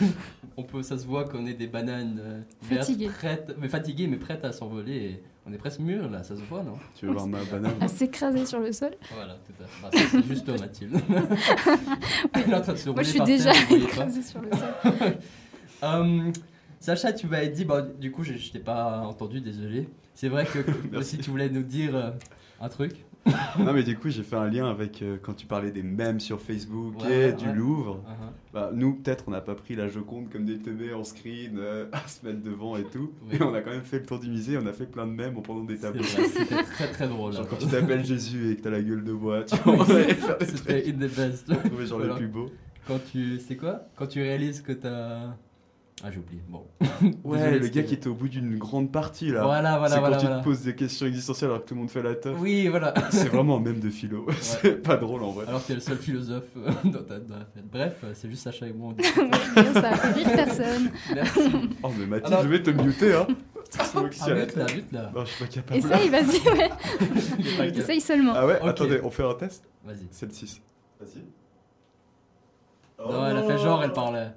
[0.57, 3.07] on peut, ça se voit qu'on est des bananes euh, vertes, Fatiguées.
[3.09, 4.93] prêtes, mais fatiguées, mais prêtes à s'envoler.
[4.95, 6.73] Et on est presque mûrs là, ça se voit, non?
[6.95, 7.71] Tu veux voir ma banane?
[7.81, 8.91] À s'écraser sur le sol.
[9.13, 9.97] Voilà, tout à fait.
[9.97, 10.97] Ça, c'est juste toi, Mathilde.
[12.33, 15.13] Elle est en train de se Moi, je suis déjà écrasée sur le sol.
[15.81, 16.31] Hum,
[16.79, 19.89] Sacha, tu m'avais dit, bah, du coup, je, je t'ai pas entendu, désolé.
[20.13, 22.11] C'est vrai que si tu voulais nous dire euh,
[22.61, 22.93] un truc.
[23.59, 26.19] Non, mais du coup, j'ai fait un lien avec euh, quand tu parlais des mèmes
[26.21, 27.51] sur Facebook Ouais, et du.
[27.51, 27.97] Louvre.
[28.07, 28.53] Uh-huh.
[28.53, 31.87] Bah, nous, peut-être, on n'a pas pris la Joconde comme des teubés en screen euh,
[31.91, 33.11] à se mettre devant et tout.
[33.29, 33.35] Oui.
[33.37, 35.11] Et on a quand même fait le tour du musée, on a fait plein de
[35.11, 36.03] mèmes en prenant des C'est tableaux.
[36.03, 37.33] C'était très très drôle.
[37.33, 39.85] Genre quand tu t'appelles Jésus et que t'as la gueule de bois, tu vois,
[40.39, 41.45] C'était in the best.
[41.49, 42.13] On trouvait genre Voilà.
[42.13, 42.49] les plus beaux.
[42.87, 43.37] Quand tu.
[43.39, 43.81] C'est quoi?
[43.97, 45.35] Quand tu réalises que t'as.
[46.03, 46.41] Ah, j'ai oublié.
[46.47, 46.65] Bon.
[47.23, 49.43] Ouais, Désolé, le gars qui était au bout d'une grande partie là.
[49.43, 51.81] Voilà, voilà, C'est voilà, quand tu te poses des questions existentielles alors que tout le
[51.81, 52.37] monde fait la teuf.
[52.39, 52.93] Oui, voilà.
[53.11, 54.25] C'est vraiment un même de philo.
[54.41, 55.45] C'est pas drôle en vrai.
[55.47, 57.65] Alors que t'es le seul philosophe euh, dans, ta, dans la fête.
[57.71, 58.89] Bref, euh, c'est juste Sacha et moi.
[58.89, 59.03] on dit-
[59.73, 60.91] Ça a fait rire personne.
[61.13, 61.41] Merci.
[61.83, 63.27] Oh, mais Mathilde, Alors- je vais te muter, hein.
[63.69, 65.11] C'est moi qui suis Ah, mute là, mute là.
[65.13, 65.79] Non, je suis pas capable.
[65.79, 67.69] Essaye, vas-y, ouais.
[67.77, 68.33] Essaye seulement.
[68.35, 68.59] Ah ouais.
[68.63, 70.07] Attendez, on fait un test Vas-y.
[70.11, 70.61] C'est le 6.
[70.99, 71.23] Vas-y.
[73.11, 74.31] Non, elle a fait genre, elle parlait.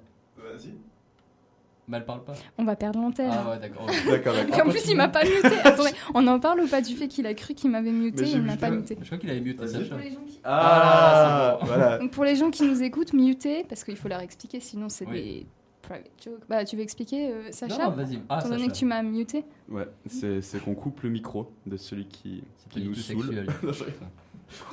[1.88, 2.34] Mais elle parle pas.
[2.58, 3.30] On va perdre l'antenne.
[3.32, 3.86] Ah ouais, d'accord.
[4.08, 4.66] D'accord, Et d'accord.
[4.66, 5.48] en plus, il m'a pas muté.
[5.64, 8.40] Attendez, on en parle ou pas du fait qu'il a cru qu'il m'avait muté il
[8.42, 9.66] m'a pas muté Je crois qu'il avait muté.
[9.66, 9.96] Sacha.
[10.44, 11.66] Ah, Ah, c'est bon.
[11.74, 11.98] voilà.
[11.98, 15.06] Donc pour les gens qui nous écoutent, muter, parce qu'il faut leur expliquer, sinon c'est
[15.06, 15.12] Oui.
[15.22, 15.46] des
[15.82, 16.40] private jokes.
[16.48, 18.20] Bah, tu veux expliquer, euh, Sacha Non, vas-y.
[18.28, 18.72] Ah, Étant donné Sacha.
[18.72, 22.84] que tu m'as muté Ouais, c'est c'est qu'on coupe le micro de celui qui, qui
[22.84, 23.24] nous saoule.
[23.24, 23.46] sexuel.
[23.62, 23.84] Non, je-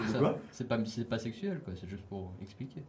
[0.06, 0.20] C'est ça.
[0.20, 1.74] Quoi C'est pas, c'est pas sexuel, quoi.
[1.80, 2.82] C'est juste pour expliquer.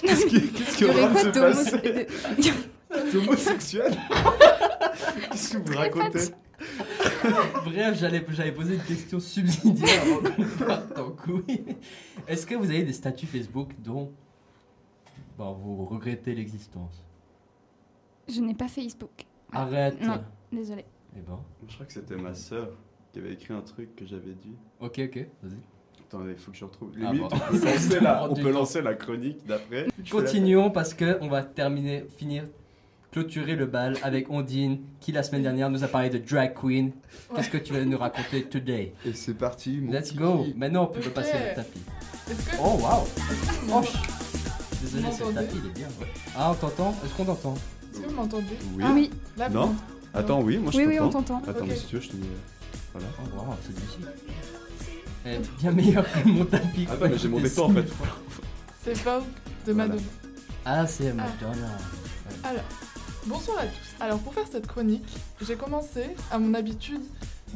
[0.00, 2.08] Qu'est-ce qui, qu'est-ce qui Il y de se
[2.90, 3.92] passer homosexuel
[5.30, 6.32] Qu'est-ce que vous racontez
[7.64, 11.76] Bref, j'allais, j'avais posé une question subsidiaire avant qu'on parte en couille.
[12.26, 14.12] Est-ce que vous avez des statuts Facebook dont
[15.36, 17.04] bon, vous regrettez l'existence?
[18.28, 19.26] Je n'ai pas Facebook.
[19.52, 20.84] Arrête Non, désolé.
[21.16, 22.70] Eh ben, Je crois que c'était ma sœur
[23.12, 24.56] qui avait écrit un truc que j'avais dit.
[24.80, 25.58] ok, ok, vas-y.
[26.08, 26.90] Attendez, il faut que je retrouve.
[27.04, 27.28] Ah bon.
[27.30, 28.58] on peut lancer la, Prends on du peut temps.
[28.60, 29.88] lancer la chronique d'après.
[30.10, 32.44] Continuons parce que on va terminer, finir,
[33.10, 36.92] clôturer le bal avec Ondine qui la semaine dernière nous a parlé de drag queen.
[37.34, 38.92] Qu'est-ce que tu vas nous raconter today?
[39.04, 40.18] Et c'est parti, mon Let's kiki.
[40.18, 40.46] go.
[40.56, 41.80] Maintenant, on peut passer le tapis.
[42.26, 42.56] Que.
[42.60, 42.86] Oh vous
[43.72, 43.82] Oh,
[44.82, 45.86] Désolé, c'est le tapis, il est bien.
[46.00, 46.06] ouais.
[46.36, 46.94] Ah, on t'entend?
[47.04, 47.54] Est-ce qu'on t'entend?
[47.92, 48.44] Est-ce que vous m'entendez?
[48.76, 48.82] Oui.
[48.86, 49.74] Ah oui, Là, Non?
[50.14, 51.40] Attends, oui, moi je oui, oui, on t'entends.
[51.40, 51.50] t'entend.
[51.50, 51.68] Attends, Ok.
[51.68, 52.28] mais si tu veux, je te dis.
[52.92, 53.08] Voilà.
[53.18, 54.06] Oh waouh, c'est difficile.
[55.26, 56.86] Est bien meilleure que mon tapis.
[56.88, 57.86] Attends, mais j'ai mon décor en fait.
[58.84, 59.24] C'est Vogue
[59.66, 59.88] de Voilà.
[59.88, 60.08] Madonna.
[60.64, 61.78] Ah, c'est Madonna.
[62.44, 62.62] Alors,
[63.26, 63.96] bonsoir à tous.
[64.04, 65.08] Alors, pour faire cette chronique,
[65.44, 67.00] j'ai commencé à mon habitude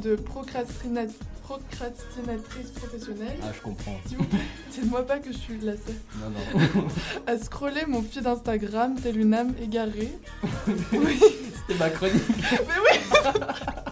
[0.03, 1.07] de procrastina-
[1.43, 3.37] procrastinatrice professionnelle.
[3.43, 3.99] Ah, je comprends.
[4.07, 4.39] S'il vous plaît,
[4.73, 5.97] dites-moi pas que je suis lassée.
[6.21, 6.87] Non, non.
[7.27, 10.13] À scroller mon feed Instagram telle une âme égarée.
[11.67, 12.23] C'était ma chronique.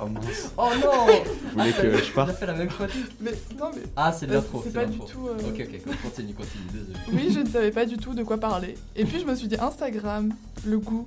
[0.01, 0.53] Oh mince.
[0.57, 3.71] Oh non Vous voulez que je On a parte fait la même chronique Mais non,
[3.75, 3.83] mais.
[3.97, 4.63] Ah, c'est de l'intro.
[4.65, 6.99] c'est pas du tout, euh, Ok, ok, continue, continue, désolé.
[7.13, 8.77] Oui, je ne savais pas du tout de quoi parler.
[8.97, 10.33] Et puis je me suis dit Instagram,
[10.65, 11.07] le goût.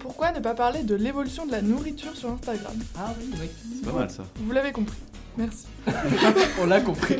[0.00, 3.48] Pourquoi ne pas parler de l'évolution de la nourriture sur Instagram Ah oui, oui.
[3.76, 4.24] C'est pas mal ça.
[4.36, 4.98] Vous l'avez compris.
[5.36, 5.66] Merci.
[6.60, 7.16] On l'a compris.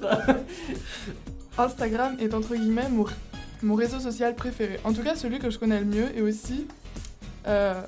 [1.58, 3.04] Instagram est entre guillemets mon,
[3.62, 4.80] mon réseau social préféré.
[4.84, 6.66] En tout cas, celui que je connais le mieux et aussi
[7.46, 7.80] euh,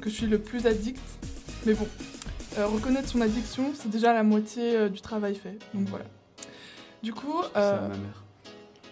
[0.00, 1.00] que je suis le plus addict.
[1.66, 1.86] Mais bon,
[2.58, 5.58] euh, reconnaître son addiction, c'est déjà la moitié euh, du travail fait.
[5.74, 6.06] Donc voilà.
[7.02, 8.24] Du coup, euh, à ma mère.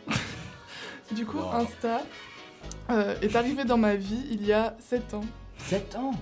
[1.12, 1.54] du coup Wow.
[1.54, 2.02] Insta
[2.90, 5.24] euh, est arrivé dans ma vie il y a 7 ans.
[5.66, 6.12] 7 ans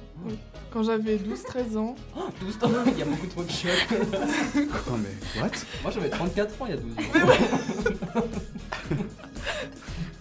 [0.72, 1.94] Quand j'avais 12-13 ans.
[2.16, 3.70] Oh, 12 ans Il y a beaucoup trop de chocs.
[3.92, 5.50] Attends, mais what?
[5.82, 8.22] Moi j'avais 34 ans il y a 12 ans.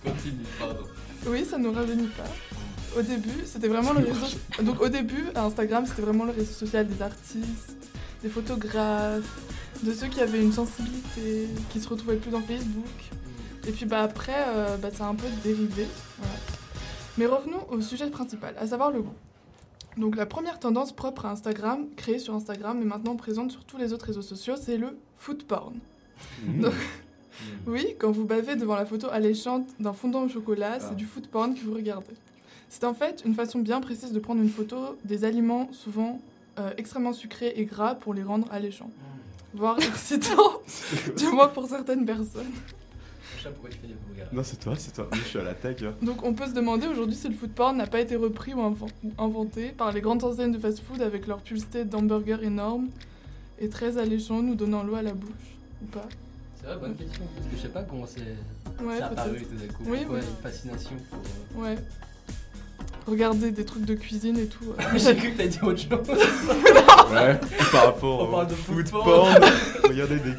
[0.03, 0.83] Continue, pardon.
[1.27, 2.99] Oui, ça ne nous rajeunit pas.
[2.99, 4.37] Au début, c'était vraiment le réseau.
[4.61, 7.75] Donc au début, Instagram, c'était vraiment le réseau social des artistes,
[8.23, 9.23] des photographes,
[9.83, 12.85] de ceux qui avaient une sensibilité, qui se retrouvaient plus dans Facebook.
[13.67, 15.87] Et puis bah après, euh, bah, ça a un peu dérivé.
[16.17, 16.33] voilà.
[17.17, 19.13] Mais revenons au sujet principal, à savoir le goût.
[19.97, 23.77] Donc la première tendance propre à Instagram, créée sur Instagram et maintenant présente sur tous
[23.77, 25.75] les autres réseaux sociaux, c'est le food porn.
[26.45, 26.61] Mmh.
[26.61, 26.73] Donc,
[27.67, 30.95] oui, quand vous bavez devant la photo alléchante d'un fondant au chocolat, c'est Ah.
[30.95, 32.13] du food porn que vous regardez.
[32.69, 36.19] C'est en fait une façon bien précise de prendre une photo des aliments souvent
[36.59, 38.89] euh, extrêmement sucrés et gras pour les rendre alléchants,
[39.53, 40.61] voire excitants,
[41.17, 42.51] du moins pour certaines personnes.
[43.45, 45.07] Sacha, pourquoi tu fais des regards Non, c'est toi, c'est toi.
[45.11, 45.83] Moi, je suis à la tech.
[45.83, 45.93] hein.
[46.01, 48.59] Donc on peut se demander aujourd'hui si le food porn n'a pas été repris ou,
[48.59, 52.89] inven- ou inventé par les grandes enseignes de fast-food avec leur publicité d'hamburgers énormes
[53.59, 55.29] et très alléchants nous donnant l'eau à la bouche,
[55.81, 56.07] ou pas
[56.59, 57.23] C'est vrai, bonne question.
[57.35, 58.21] Parce que je sais pas comment c'est
[58.83, 59.83] Ouais, c'est apparu tout d'un coup.
[59.87, 60.25] Oui, Pourquoi oui.
[60.27, 61.19] une fascination pour.
[61.19, 61.75] euh, Ouais.
[63.07, 64.65] Regarder des trucs de cuisine et tout.
[64.79, 64.83] euh.
[64.97, 66.17] J'ai cru que t'as dit autre chose.
[67.11, 67.39] Ouais,
[67.71, 69.03] par rapport On au parle de food porn.
[69.05, 69.35] porn.
[69.83, 70.31] Regardez des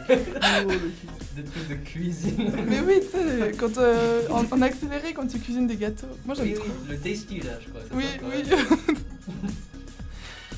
[1.37, 2.53] Des trucs de cuisine.
[2.69, 6.09] Mais oui, tu sais, quand, euh, en, en accéléré quand tu cuisines des gâteaux.
[6.27, 6.64] Moi j'aime Oui, trop.
[6.67, 7.83] oui, le tasty là, je crois.
[7.89, 8.05] c'est Oui,
[9.29, 9.35] oui.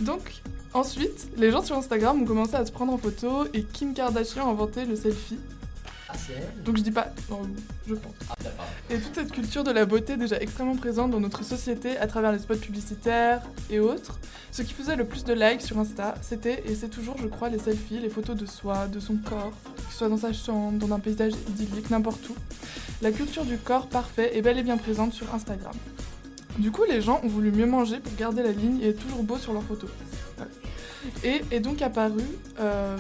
[0.00, 0.32] Donc,
[0.72, 4.46] ensuite, les gens sur Instagram ont commencé à se prendre en photo et Kim Kardashian
[4.48, 5.38] a inventé le selfie.
[6.09, 6.14] Ah,
[6.64, 7.42] Donc je dis pas, non,
[7.86, 8.14] je pense.
[8.91, 12.32] Et toute cette culture de la beauté déjà extrêmement présente dans notre société à travers
[12.32, 14.18] les spots publicitaires et autres,
[14.51, 17.51] ce qui faisait le plus de likes sur Insta, c'était et c'est toujours, je crois,
[17.51, 20.78] les selfies, les photos de soi, de son corps, que ce soit dans sa chambre,
[20.78, 22.34] dans un paysage idyllique, n'importe où.
[23.03, 25.74] La culture du corps parfait est bel et bien présente sur Instagram.
[26.59, 29.22] Du coup, les gens ont voulu mieux manger pour garder la ligne et être toujours
[29.22, 29.91] beau sur leurs photos.
[31.22, 32.24] Et est donc apparu
[32.59, 32.97] euh,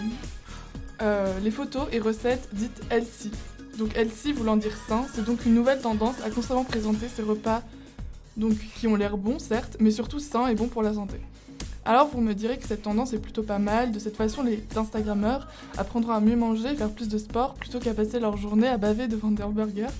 [1.00, 3.30] euh, les photos et recettes dites healthy.
[3.78, 7.62] Donc healthy voulant dire sain, c'est donc une nouvelle tendance à constamment présenter ces repas
[8.36, 11.20] donc, qui ont l'air bons certes, mais surtout sains et bons pour la santé.
[11.84, 14.64] Alors vous me direz que cette tendance est plutôt pas mal, de cette façon les
[14.74, 18.78] Instagrammeurs apprendront à mieux manger, faire plus de sport, plutôt qu'à passer leur journée à
[18.78, 19.94] baver devant des hamburgers.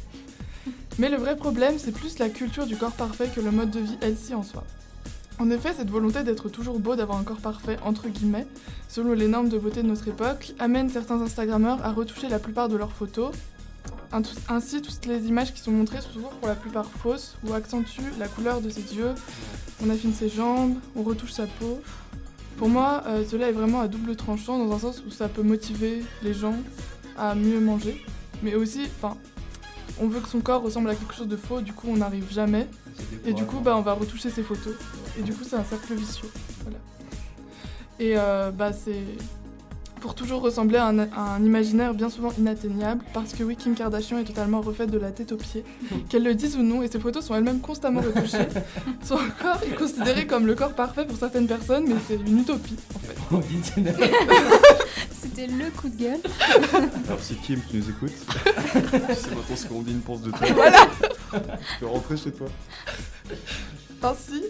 [0.99, 3.79] Mais le vrai problème, c'est plus la culture du corps parfait que le mode de
[3.79, 4.65] vie healthy en soi.
[5.39, 8.49] En effet, cette volonté d'être toujours beau, d'avoir un corps parfait, entre guillemets,
[8.89, 12.69] selon les normes de beauté de notre époque, amène certains Instagrammeurs à retoucher la plupart
[12.69, 13.31] de leurs photos.
[14.49, 18.13] Ainsi, toutes les images qui sont montrées sont souvent pour la plupart fausses ou accentuent
[18.19, 19.15] la couleur de ses yeux,
[19.85, 21.81] on affine ses jambes, on retouche sa peau.
[22.57, 25.43] Pour moi, euh, cela est vraiment à double tranchant dans un sens où ça peut
[25.43, 26.57] motiver les gens
[27.17, 28.05] à mieux manger,
[28.43, 29.17] mais aussi, enfin,
[30.01, 32.33] on veut que son corps ressemble à quelque chose de faux, du coup on n'arrive
[32.33, 32.67] jamais.
[33.25, 34.75] Et du coup, bah, on va retoucher ses photos.
[35.19, 36.31] Et du coup, c'est un cercle vicieux.
[36.63, 36.79] Voilà.
[38.01, 39.05] Et euh, bah, c'est
[40.01, 43.75] pour toujours ressembler à un, à un imaginaire bien souvent inatteignable, parce que oui, Kim
[43.75, 45.65] Kardashian est totalement refaite de la tête aux pieds,
[46.09, 48.49] qu'elle le dise ou non, et ses photos sont elles-mêmes constamment retouchées.
[49.03, 52.77] Son corps est considéré comme le corps parfait pour certaines personnes, mais c'est une utopie
[52.95, 53.17] en fait.
[55.21, 56.21] C'était le coup de gueule.
[57.07, 60.31] Alors si Kim, tu nous écoutes, tu sais maintenant ce qu'on dit une pense de
[60.31, 60.47] toi.
[60.55, 60.87] Voilà.
[61.33, 62.47] Tu peux rentrer chez toi.
[64.03, 64.45] Ainsi,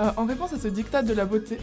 [0.00, 1.58] euh, en réponse à ce diktat de la beauté,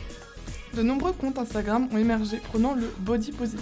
[0.76, 3.62] de nombreux comptes Instagram ont émergé prenant le body positive.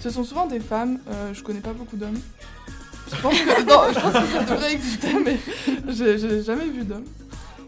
[0.00, 2.20] Ce sont souvent des femmes, euh, je connais pas beaucoup d'hommes.
[3.10, 5.38] Je pense que, non, je pense ça devrait exister, mais
[5.88, 7.04] j'ai jamais vu d'hommes.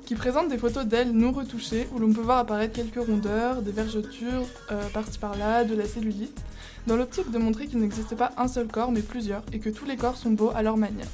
[0.06, 3.70] Qui présentent des photos d'elles non retouchées où l'on peut voir apparaître quelques rondeurs, des
[3.70, 6.40] vergetures euh, par-ci par-là, de la cellulite,
[6.86, 9.84] dans l'optique de montrer qu'il n'existe pas un seul corps mais plusieurs et que tous
[9.84, 11.06] les corps sont beaux à leur manière.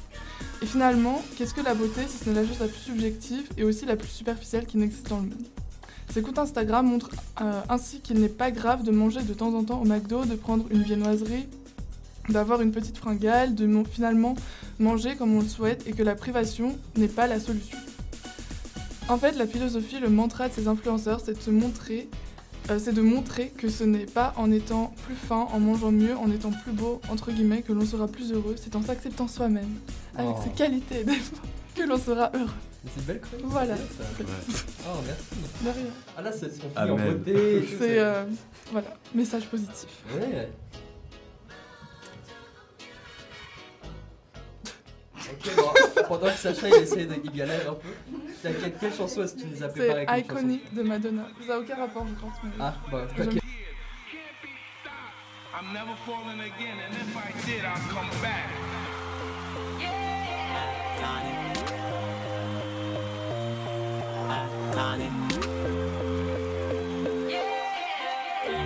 [0.63, 3.65] Et finalement, qu'est-ce que la beauté si ce n'est la chose la plus subjective et
[3.65, 5.47] aussi la plus superficielle qui n'existe dans le monde?
[6.13, 9.63] Ces comptes Instagram montrent euh, ainsi qu'il n'est pas grave de manger de temps en
[9.65, 11.47] temps au McDo, de prendre une viennoiserie,
[12.29, 14.35] d'avoir une petite fringale, de finalement
[14.79, 17.79] manger comme on le souhaite et que la privation n'est pas la solution.
[19.09, 22.09] En fait, la philosophie, le mantra de ces influenceurs, c'est de se montrer,
[22.71, 26.17] euh, c'est de montrer que ce n'est pas en étant plus fin, en mangeant mieux,
[26.17, 29.71] en étant plus beau, entre guillemets, que l'on sera plus heureux, c'est en s'acceptant soi-même,
[30.17, 30.41] avec Oh.
[30.45, 31.37] ses qualités et défauts,
[31.79, 32.49] que l'on sera heureux.
[32.85, 33.47] C'est une belle chronique.
[33.47, 33.75] Voilà.
[33.75, 34.05] bien, ça.
[34.87, 35.25] Oh, merci.
[35.63, 35.93] De rien.
[36.17, 37.69] Ah là, c'est on finit en beauté.
[37.79, 38.25] C'est, euh,
[38.73, 39.89] voilà, message positif.
[40.15, 40.49] Ouais.
[45.31, 47.89] Ok, bon, pendant que Sacha il essaie de il galère un peu,
[48.43, 48.51] t'as
[48.81, 51.29] quelle, chanson est-ce que tu nous as préparé C'est Iconic de Madonna.
[51.47, 52.35] Ça n'a aucun rapport, je pense.
[52.43, 52.51] Mais...
[52.59, 53.35] Ah, bah, ok.
[55.61, 58.49] I'm never falling again, and if I did, I'll come back.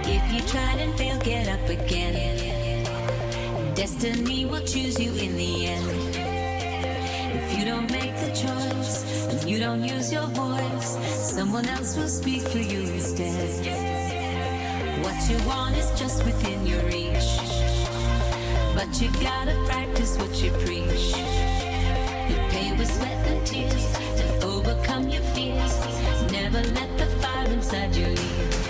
[0.05, 2.85] If you tried and failed, get up again.
[3.75, 6.17] Destiny will choose you in the end.
[7.37, 10.99] If you don't make the choice and you don't use your voice,
[11.33, 13.49] someone else will speak for you instead.
[15.05, 17.39] What you want is just within your reach.
[18.75, 21.15] But you gotta practice what you preach.
[22.29, 24.12] You pay with sweat and tears
[24.93, 26.33] overcome your fears.
[26.33, 28.62] Never let the fire inside you leave.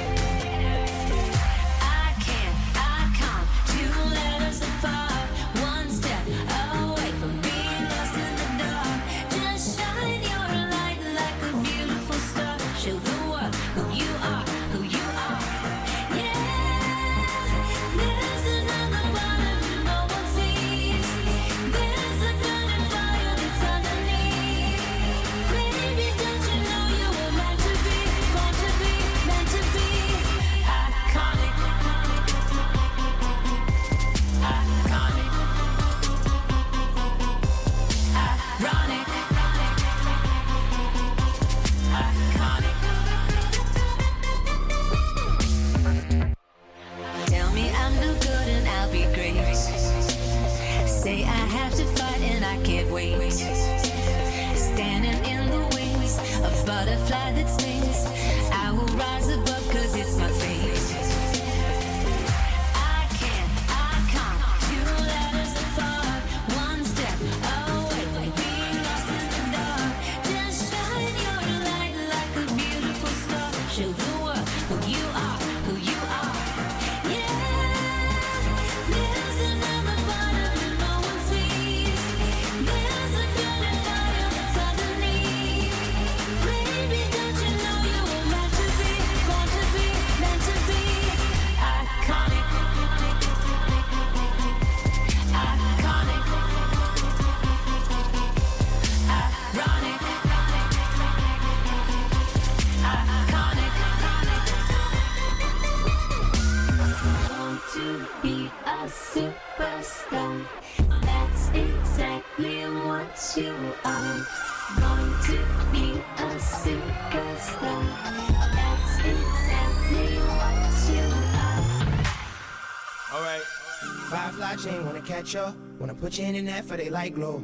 [125.33, 127.43] Chain, wanna put you in the net for they light glow.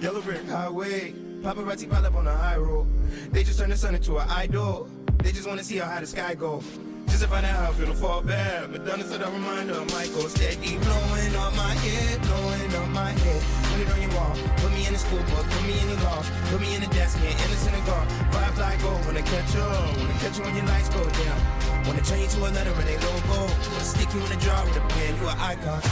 [0.00, 2.86] Yellow brick highway, paparazzi pile up on the high road.
[3.32, 4.88] They just turn the sun into an idol.
[5.18, 6.62] They just wanna see how high the sky go.
[7.08, 8.70] Just to find out how I feel to fall back.
[8.70, 10.28] Madonna's a reminder of Michael.
[10.28, 13.42] Steady blowing up my head, blowing up my head.
[13.66, 16.00] Put it on your wall, put me in the school book, put me in your
[16.06, 18.06] loft, put me in the desk, and in the synagogue.
[18.30, 19.66] Firefly go, wanna catch you,
[19.98, 21.40] wanna catch you when your lights go down.
[21.82, 23.50] Wanna turn you to a letter in a logo.
[23.50, 25.82] Wanna stick you in a jar with a pen, you an icon.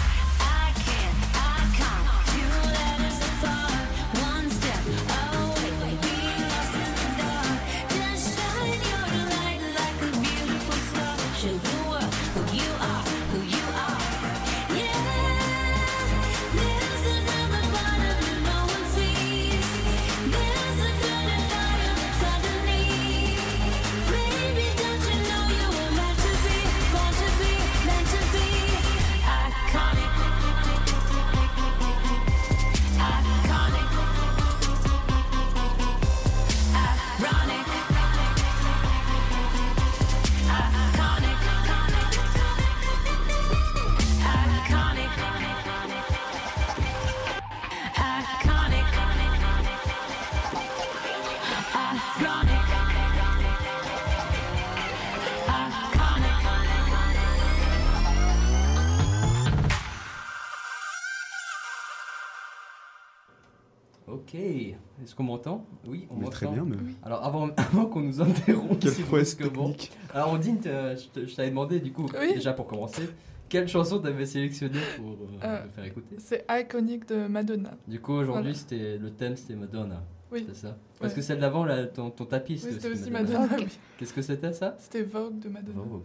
[65.20, 66.30] Qu'on m'entend Oui, on Mais m'entend.
[66.30, 66.80] très bien, même.
[66.84, 66.96] Oui.
[67.02, 69.72] Alors avant, avant qu'on nous interrompe, Quelle si prouesse brusquement.
[70.14, 72.34] Alors Ondine, je je t'avais demandé du coup, Oui.
[72.34, 73.02] déjà pour commencer,
[73.48, 77.72] quelle chanson t'avais sélectionnée pour euh, Euh, me faire écouter C'est iconique de Madonna.
[77.86, 78.54] Du coup aujourd'hui Voilà.
[78.58, 80.02] c'était le thème c'était Madonna.
[80.32, 80.44] Oui.
[80.48, 80.76] C'est ça.
[80.98, 81.16] Parce Ouais.
[81.16, 83.40] que celle d'avant là, ton, ton tapis Oui, c'était aussi aussi Madonna.
[83.40, 83.56] Madonna.
[83.64, 83.78] oui.
[83.98, 85.74] Qu'est-ce que c'était ça C'était Vogue de Madonna.
[85.84, 86.02] Vogue.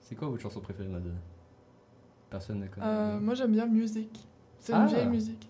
[0.00, 1.18] C'est quoi votre chanson préférée de Madonna?
[2.30, 2.86] Personne ne connaît.
[2.86, 4.26] Euh, moi j'aime bien musique.
[4.60, 4.86] C'est une Ah.
[4.86, 5.48] vieille musique.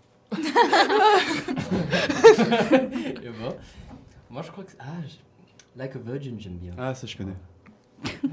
[3.23, 3.55] Et bon,
[4.31, 5.17] moi je crois que ah, je-
[5.79, 6.73] Like a Virgin j'aime bien.
[6.79, 7.37] Ah, ça je connais.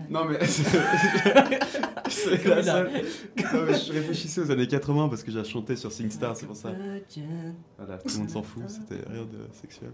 [0.10, 2.92] non mais c'est la seule.
[2.92, 6.56] Non, mais je réfléchissais aux années 80 parce que j'ai chanté sur SingStar, c'est pour
[6.56, 6.72] ça.
[6.72, 7.56] Virgin.
[7.78, 9.92] Voilà, tout le monde s'en fout, c'était rien de sexuel.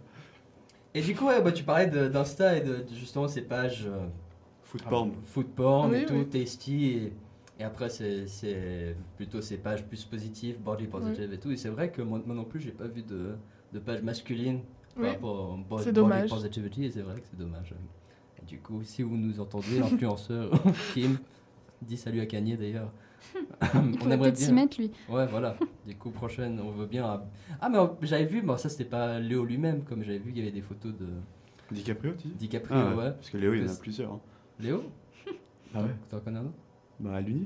[0.93, 3.85] Et du coup, ouais, bah, tu parlais d'Insta et de, de justement ces pages.
[3.87, 4.07] euh,
[4.63, 5.11] Food porn.
[5.25, 6.25] Food porn et tout, oui.
[6.27, 6.85] tasty.
[6.87, 7.13] Et,
[7.59, 11.51] et après, c'est plutôt ces pages plus positives, body positive et tout.
[11.51, 13.35] Et c'est vrai que moi, moi non plus, j'ai pas vu de,
[13.73, 14.61] de page masculine
[14.95, 15.09] par Oui.
[15.09, 16.29] rapport au body dommage.
[16.29, 16.85] positivity.
[16.85, 17.73] Et c'est vrai que c'est dommage.
[18.41, 20.51] Et du coup, si vous nous entendez, influenceur
[20.93, 21.17] Kim,
[21.81, 22.91] dis salut à Kanye d'ailleurs.
[23.75, 24.91] Il faudrait peut-être s'y mettre, lui.
[25.09, 25.57] Ouais, voilà.
[25.85, 27.03] Du coup, prochaine, on veut bien.
[27.05, 27.25] à-
[27.59, 30.41] Ah, mais j'avais vu, bon, ça c'était pas Léo lui-même, comme j'avais vu qu'il y
[30.43, 31.07] avait des photos de.
[31.71, 32.33] DiCaprio, tu dis?
[32.35, 33.11] DiCaprio, Ah ouais.
[33.11, 34.13] Parce que Léo, il y en a plusieurs.
[34.13, 34.19] hein.
[34.61, 34.83] Léo?
[35.75, 36.53] Ah ouais T'en connais un autre?
[36.99, 37.45] Bah, à l'Uni.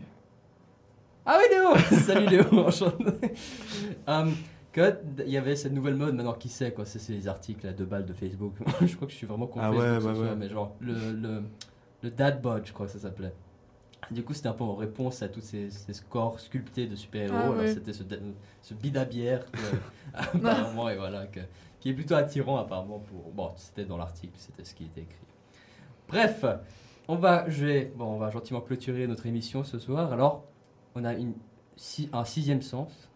[1.26, 3.34] Ah oui, Léo Salut Léo, enchanté.
[4.72, 7.74] Que il y avait cette nouvelle mode, maintenant qui sait quoi, c'est les articles à
[7.74, 8.56] deux balles de Facebook.
[8.82, 10.36] je crois que je suis vraiment contre Ah ouais, ouais, ouais.
[10.36, 11.44] mais genre le, le,
[12.02, 13.34] le dad bod, je crois que ça s'appelait.
[14.10, 17.36] Du coup, c'était un peu en réponse à tous ces, ces scores sculptés de super-héros.
[17.38, 17.74] Ah ouais.
[17.74, 18.18] C'était ce, da-
[18.64, 19.46] ce bidabière,
[20.14, 21.40] apparemment, et voilà, que-
[21.80, 22.98] qui est plutôt attirant, apparemment.
[23.00, 25.18] pour Bon, c'était dans l'article, c'était ce qui était écrit.
[26.10, 26.44] Bref,
[27.08, 30.12] on va, je vais, bon, on va gentiment clôturer notre émission ce soir.
[30.14, 30.44] Alors,
[30.96, 31.34] on a une,
[31.76, 33.10] si- un sixième sens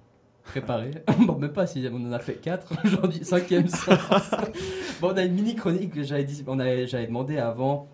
[0.44, 0.92] préparé.
[1.26, 4.32] bon, même pas sixième, on en a fait quatre aujourd'hui, cinquième sens.
[5.02, 6.26] bon, on a une mini chronique que j'avais
[7.06, 7.88] demandé avant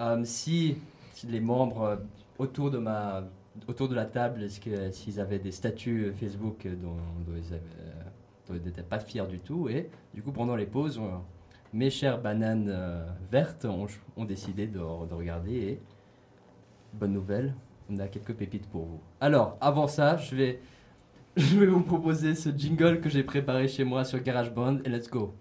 [0.00, 0.76] euh, si,
[1.14, 1.96] si les membres euh,
[2.38, 3.24] autour de ma
[3.68, 6.96] autour de la table, est-ce que s'ils avaient des statuts Facebook dont,
[7.30, 7.58] euh,
[8.46, 9.70] dont ils n'étaient pas fiers du tout.
[9.70, 11.22] Et du coup, pendant les pauses, on-
[11.76, 15.52] mes chères bananes euh, vertes ont, décidé de, de regarder.
[15.52, 15.80] Et
[16.94, 17.54] bonne nouvelle,
[17.90, 19.00] on a quelques pépites pour vous.
[19.20, 20.60] Alors, avant ça, je vais,
[21.36, 25.34] vous proposer ce jingle que j'ai préparé chez moi sur GarageBand et let's go.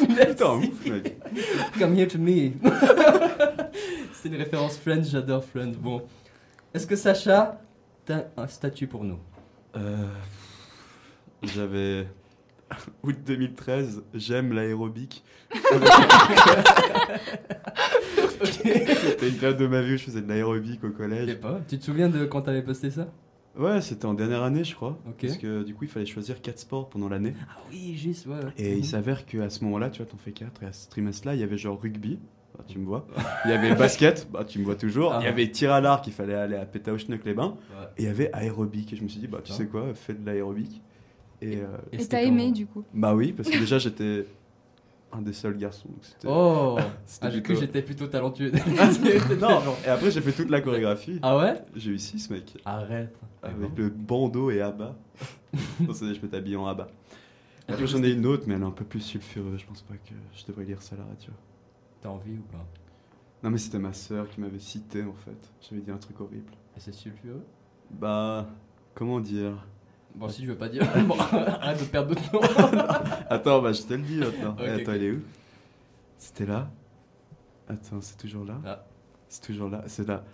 [0.00, 0.70] No, no, you come here to me.
[0.90, 1.78] Merci.
[1.78, 2.52] Come here to me.
[4.12, 5.72] C'est une référence Friends, j'adore Friends.
[5.78, 6.02] Bon,
[6.72, 7.60] est-ce que Sacha,
[8.04, 9.18] t'as un statut pour nous?
[9.76, 10.06] Euh,
[11.42, 12.06] J'avais.
[13.02, 15.22] Août 2013, j'aime l'aérobic.
[18.44, 21.38] C'était une période de ma vie où je faisais de l'aérobic au collège.
[21.68, 23.08] Tu te souviens de quand t'avais posté ça?
[23.58, 24.98] Ouais, c'était en dernière année, je crois.
[25.20, 27.34] Parce que du coup, il fallait choisir 4 sports pendant l'année.
[27.48, 28.34] Ah oui, juste, ouais.
[28.58, 28.78] Et Mhm.
[28.78, 30.62] il s'avère qu'à ce moment-là, tu vois, t'en fais 4.
[30.62, 32.18] Et à ce trimestre-là, il y avait genre rugby.
[32.56, 33.04] Bah, tu me vois.
[33.46, 35.12] Il y avait basket, bah, tu me vois toujours.
[35.12, 35.18] Ah.
[35.20, 37.56] Il y avait tir à l'arc, il fallait aller à Pétaouchnuk les bains.
[37.70, 37.86] Ouais.
[37.98, 38.92] Et il y avait aérobic.
[38.92, 40.80] Et je me suis dit, bah, tu sais quoi, fais de l'aérobic.
[41.42, 41.66] Et, euh,
[42.08, 42.84] t'as aimé du coup?
[42.94, 44.24] Bah oui, parce que déjà, j'étais
[45.16, 45.88] un des seuls garçons.
[45.88, 48.50] donc Oh c'était Ah, plutôt- que j'étais plutôt talentueux.
[49.40, 51.18] non, et après j'ai fait toute la chorégraphie.
[51.22, 51.54] Ah ouais?
[51.76, 52.58] J'ai eu 6 mec.
[52.64, 53.18] Arrête.
[53.42, 54.96] Avec le bandeau et abat.
[55.80, 56.70] non, je peux t'habiller en.
[56.76, 59.60] Et Après j'en ai une autre, mais elle est un peu plus sulfureuse.
[59.60, 61.30] Je pense pas que je devrais lire ça à la radio.
[62.00, 62.64] T'as envie ou pas?
[63.42, 65.36] Non, mais c'était ma sœur qui m'avait cité en fait.
[65.60, 66.50] J'avais dit un truc horrible.
[66.76, 67.44] Et c'est sulfureux?
[67.90, 68.48] Bah,
[68.94, 69.52] comment dire?
[70.14, 70.82] Bon, si je veux pas dire.
[71.06, 72.40] Bon, arrête de perdre de temps.
[73.30, 74.54] Attends, bah je te le dis maintenant.
[74.56, 74.88] Attends, ok.
[74.88, 75.20] elle est où?
[76.18, 76.70] C'était là?
[77.68, 78.60] Attends, c'est toujours là?
[78.64, 78.84] Ah.
[79.28, 80.24] C'est toujours là, c'est là.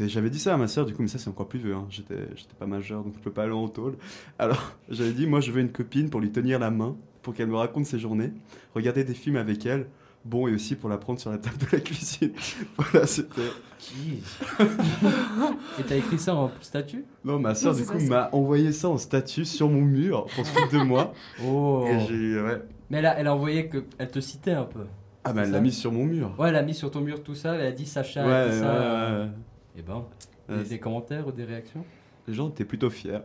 [0.00, 1.74] J'avais dit ça à ma sœur, du coup, mais ça c'est encore plus vieux.
[1.74, 1.86] hein.
[1.90, 3.96] J'étais, j'étais pas majeur, donc je peux pas aller en tôle.
[4.38, 7.48] Alors, j'avais dit, moi je veux une copine pour lui tenir la main, pour qu'elle
[7.48, 8.32] me raconte ses journées,
[8.74, 9.86] regarder des films avec elle,
[10.24, 12.32] bon, et aussi pour la prendre sur la table de la cuisine.
[12.76, 13.42] voilà, c'était.
[13.78, 14.22] Qui
[15.78, 17.04] Et t'as écrit ça en statut?
[17.24, 20.46] Non, ma sœur, Non, du coup, m'a envoyé ça en statut sur mon mur pour
[20.46, 21.12] se foutre de moi.
[21.44, 22.62] Oh Et j'ai, ouais.
[22.90, 23.84] Mais a, elle a envoyé que.
[23.98, 24.86] Elle te citait un peu.
[25.24, 26.34] Ah, bah elle ça l'a mis sur mon mur.
[26.38, 28.58] Ouais, elle a mis sur ton mur tout ça, elle a dit Sacha, Ouais, dit
[28.58, 28.64] ça.
[28.64, 29.30] ouais, euh, ouais, ouais.
[29.78, 30.04] Et ben,
[30.48, 31.84] Ouais, des, des commentaires ou des réactions?
[32.28, 33.20] Les gens étaient plutôt fiers.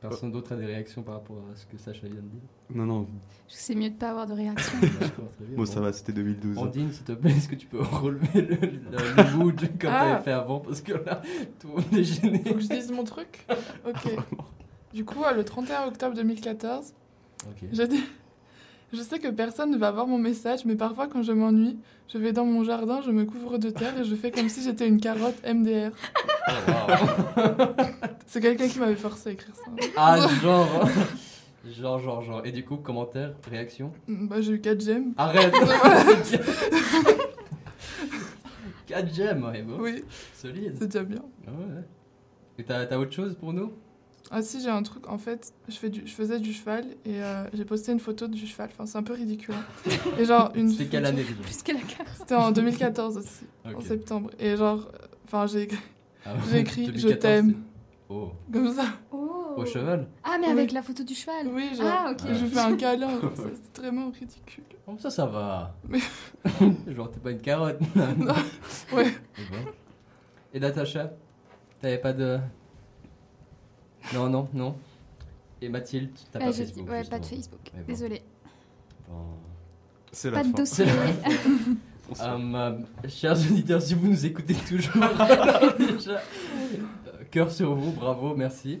[0.00, 2.40] Personne d'autre a des réactions par rapport à ce que Sacha vient de dire
[2.72, 3.06] Non, non.
[3.48, 4.78] C'est mieux de pas avoir de réaction.
[4.80, 5.56] Bien.
[5.56, 6.56] Bon, ça va, c'était 2012.
[6.58, 8.70] Andine, s'il te plaît, est-ce que tu peux relever le, le,
[9.16, 10.04] le mood comme Ah.
[10.12, 11.20] t'avais fait avant Parce que là,
[11.58, 12.42] tout le monde est gêné.
[12.46, 13.44] Faut que je dise mon truc
[13.86, 14.14] Ok.
[14.94, 16.94] Du coup, le 31 octobre 2014,
[17.46, 17.68] Ok.
[17.72, 18.04] je, dis-
[18.92, 21.78] je sais que personne ne va voir mon message, mais parfois quand je m'ennuie,
[22.08, 24.62] je vais dans mon jardin, je me couvre de terre et je fais comme si
[24.62, 25.90] j'étais une carotte MDR.
[28.26, 29.70] C'est quelqu'un qui m'avait forcé à écrire ça.
[29.96, 30.88] Ah, genre.
[31.70, 32.46] Genre, genre, genre.
[32.46, 35.12] Et du coup, commentaire, réaction Bah, j'ai eu 4 j'aime.
[35.18, 35.52] Arrête
[38.86, 39.76] 4 gemmes, ouais, bon.
[39.80, 40.02] Oui.
[40.34, 40.76] Solide.
[40.78, 41.22] C'est déjà bien.
[41.46, 41.82] Ah ouais.
[42.58, 43.72] Et t'as autre chose pour nous?
[44.30, 45.08] Ah si, j'ai un truc.
[45.08, 48.26] En fait, je, fais du, je faisais du cheval et euh, j'ai posté une photo
[48.28, 48.68] du cheval.
[48.72, 49.54] Enfin, c'est un peu ridicule.
[49.54, 49.90] hein.
[50.18, 52.08] Et genre, une C'était quelle année Plus que la carte.
[52.18, 54.30] C'était en 2014 aussi, en septembre.
[54.38, 55.78] Et genre, euh, enfin, j'ai écrit,
[56.26, 57.54] Ah ouais, j'ai écrit Je 2014, t'aime.
[58.10, 58.30] Oh.
[58.52, 58.84] Comme ça.
[59.12, 59.54] Oh.
[59.56, 60.52] Au cheval Ah, mais Oui.
[60.52, 61.48] avec la photo du cheval.
[61.52, 62.20] Oui, genre, Ah, ok.
[62.32, 63.08] je fais un câlin.
[63.34, 64.64] C'est vraiment ridicule.
[64.86, 65.74] Oh, ça, ça va.
[65.88, 65.98] Mais-
[66.94, 67.78] Genre, t'es pas une carotte.
[68.92, 69.08] Ouais.
[69.08, 69.70] Et, bon.
[70.54, 71.10] Et Natacha
[71.80, 72.38] T'avais pas de.
[74.14, 74.74] Non, non, non.
[75.60, 77.24] Et Mathilde, t'as Ouais, pas j'ai- Facebook ouais, pas de.
[77.26, 77.60] Facebook.
[77.74, 77.80] Bon.
[77.86, 78.22] Désolée.
[79.08, 79.14] Bon.
[80.12, 80.54] C'est Pas la de fin.
[80.58, 80.84] dossier.
[82.20, 82.78] Hum, euh,
[83.08, 84.94] chers auditeurs, si vous nous écoutez toujours,
[85.78, 88.80] déjà, euh, cœur sur vous, bravo, merci.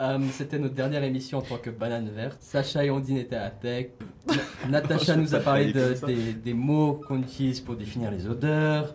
[0.00, 2.38] Hum, C'était notre dernière émission en tant que banane verte.
[2.40, 3.88] Sacha et Ondine étaient à la tech.
[4.26, 8.26] Na- Natacha nous a parlé pas de- des, des mots qu'on utilise pour définir les
[8.26, 8.94] odeurs.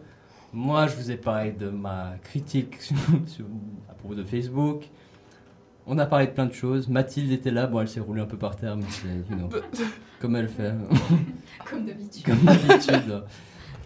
[0.52, 2.96] Moi, je vous ai parlé de ma critique sur-
[3.28, 3.46] sur-
[3.90, 4.90] à propos de Facebook.
[5.92, 6.88] On a parlé de plein de choses.
[6.88, 7.66] Mathilde était là.
[7.66, 9.50] Bon, elle s'est roulée un peu par terre, mais c'est, you know,
[10.20, 10.72] comme elle fait.
[11.68, 12.26] Comme d'habitude.
[12.26, 13.24] Comme d'habitude.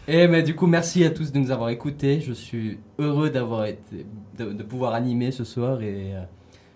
[0.10, 2.20] Et mais du coup, merci à tous de nous avoir écoutés.
[2.20, 4.06] Je suis heureux d'avoir été,
[4.38, 6.24] de, de pouvoir animer ce soir et euh,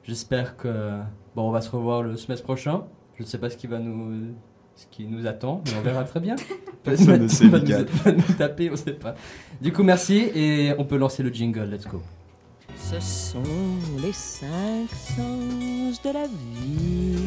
[0.03, 0.97] j'espère que
[1.35, 2.85] bon, on va se revoir le semestre prochain.
[3.17, 4.33] Je ne sais pas ce qui va nous,
[4.75, 6.37] ce qui nous attend, mais on verra très bien.
[6.83, 7.67] Personne ne sait, va nous,
[8.05, 9.15] va nous taper, on sait pas.
[9.61, 11.69] Du coup, merci et on peut lancer le jingle.
[11.69, 12.01] Let's go.
[12.89, 13.43] Ce sont
[14.01, 14.87] les cinq
[15.17, 17.17] sens de la vie.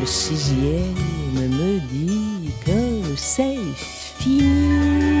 [0.00, 0.94] Le sixième
[1.34, 3.58] me dit que c'est
[4.18, 5.19] fini.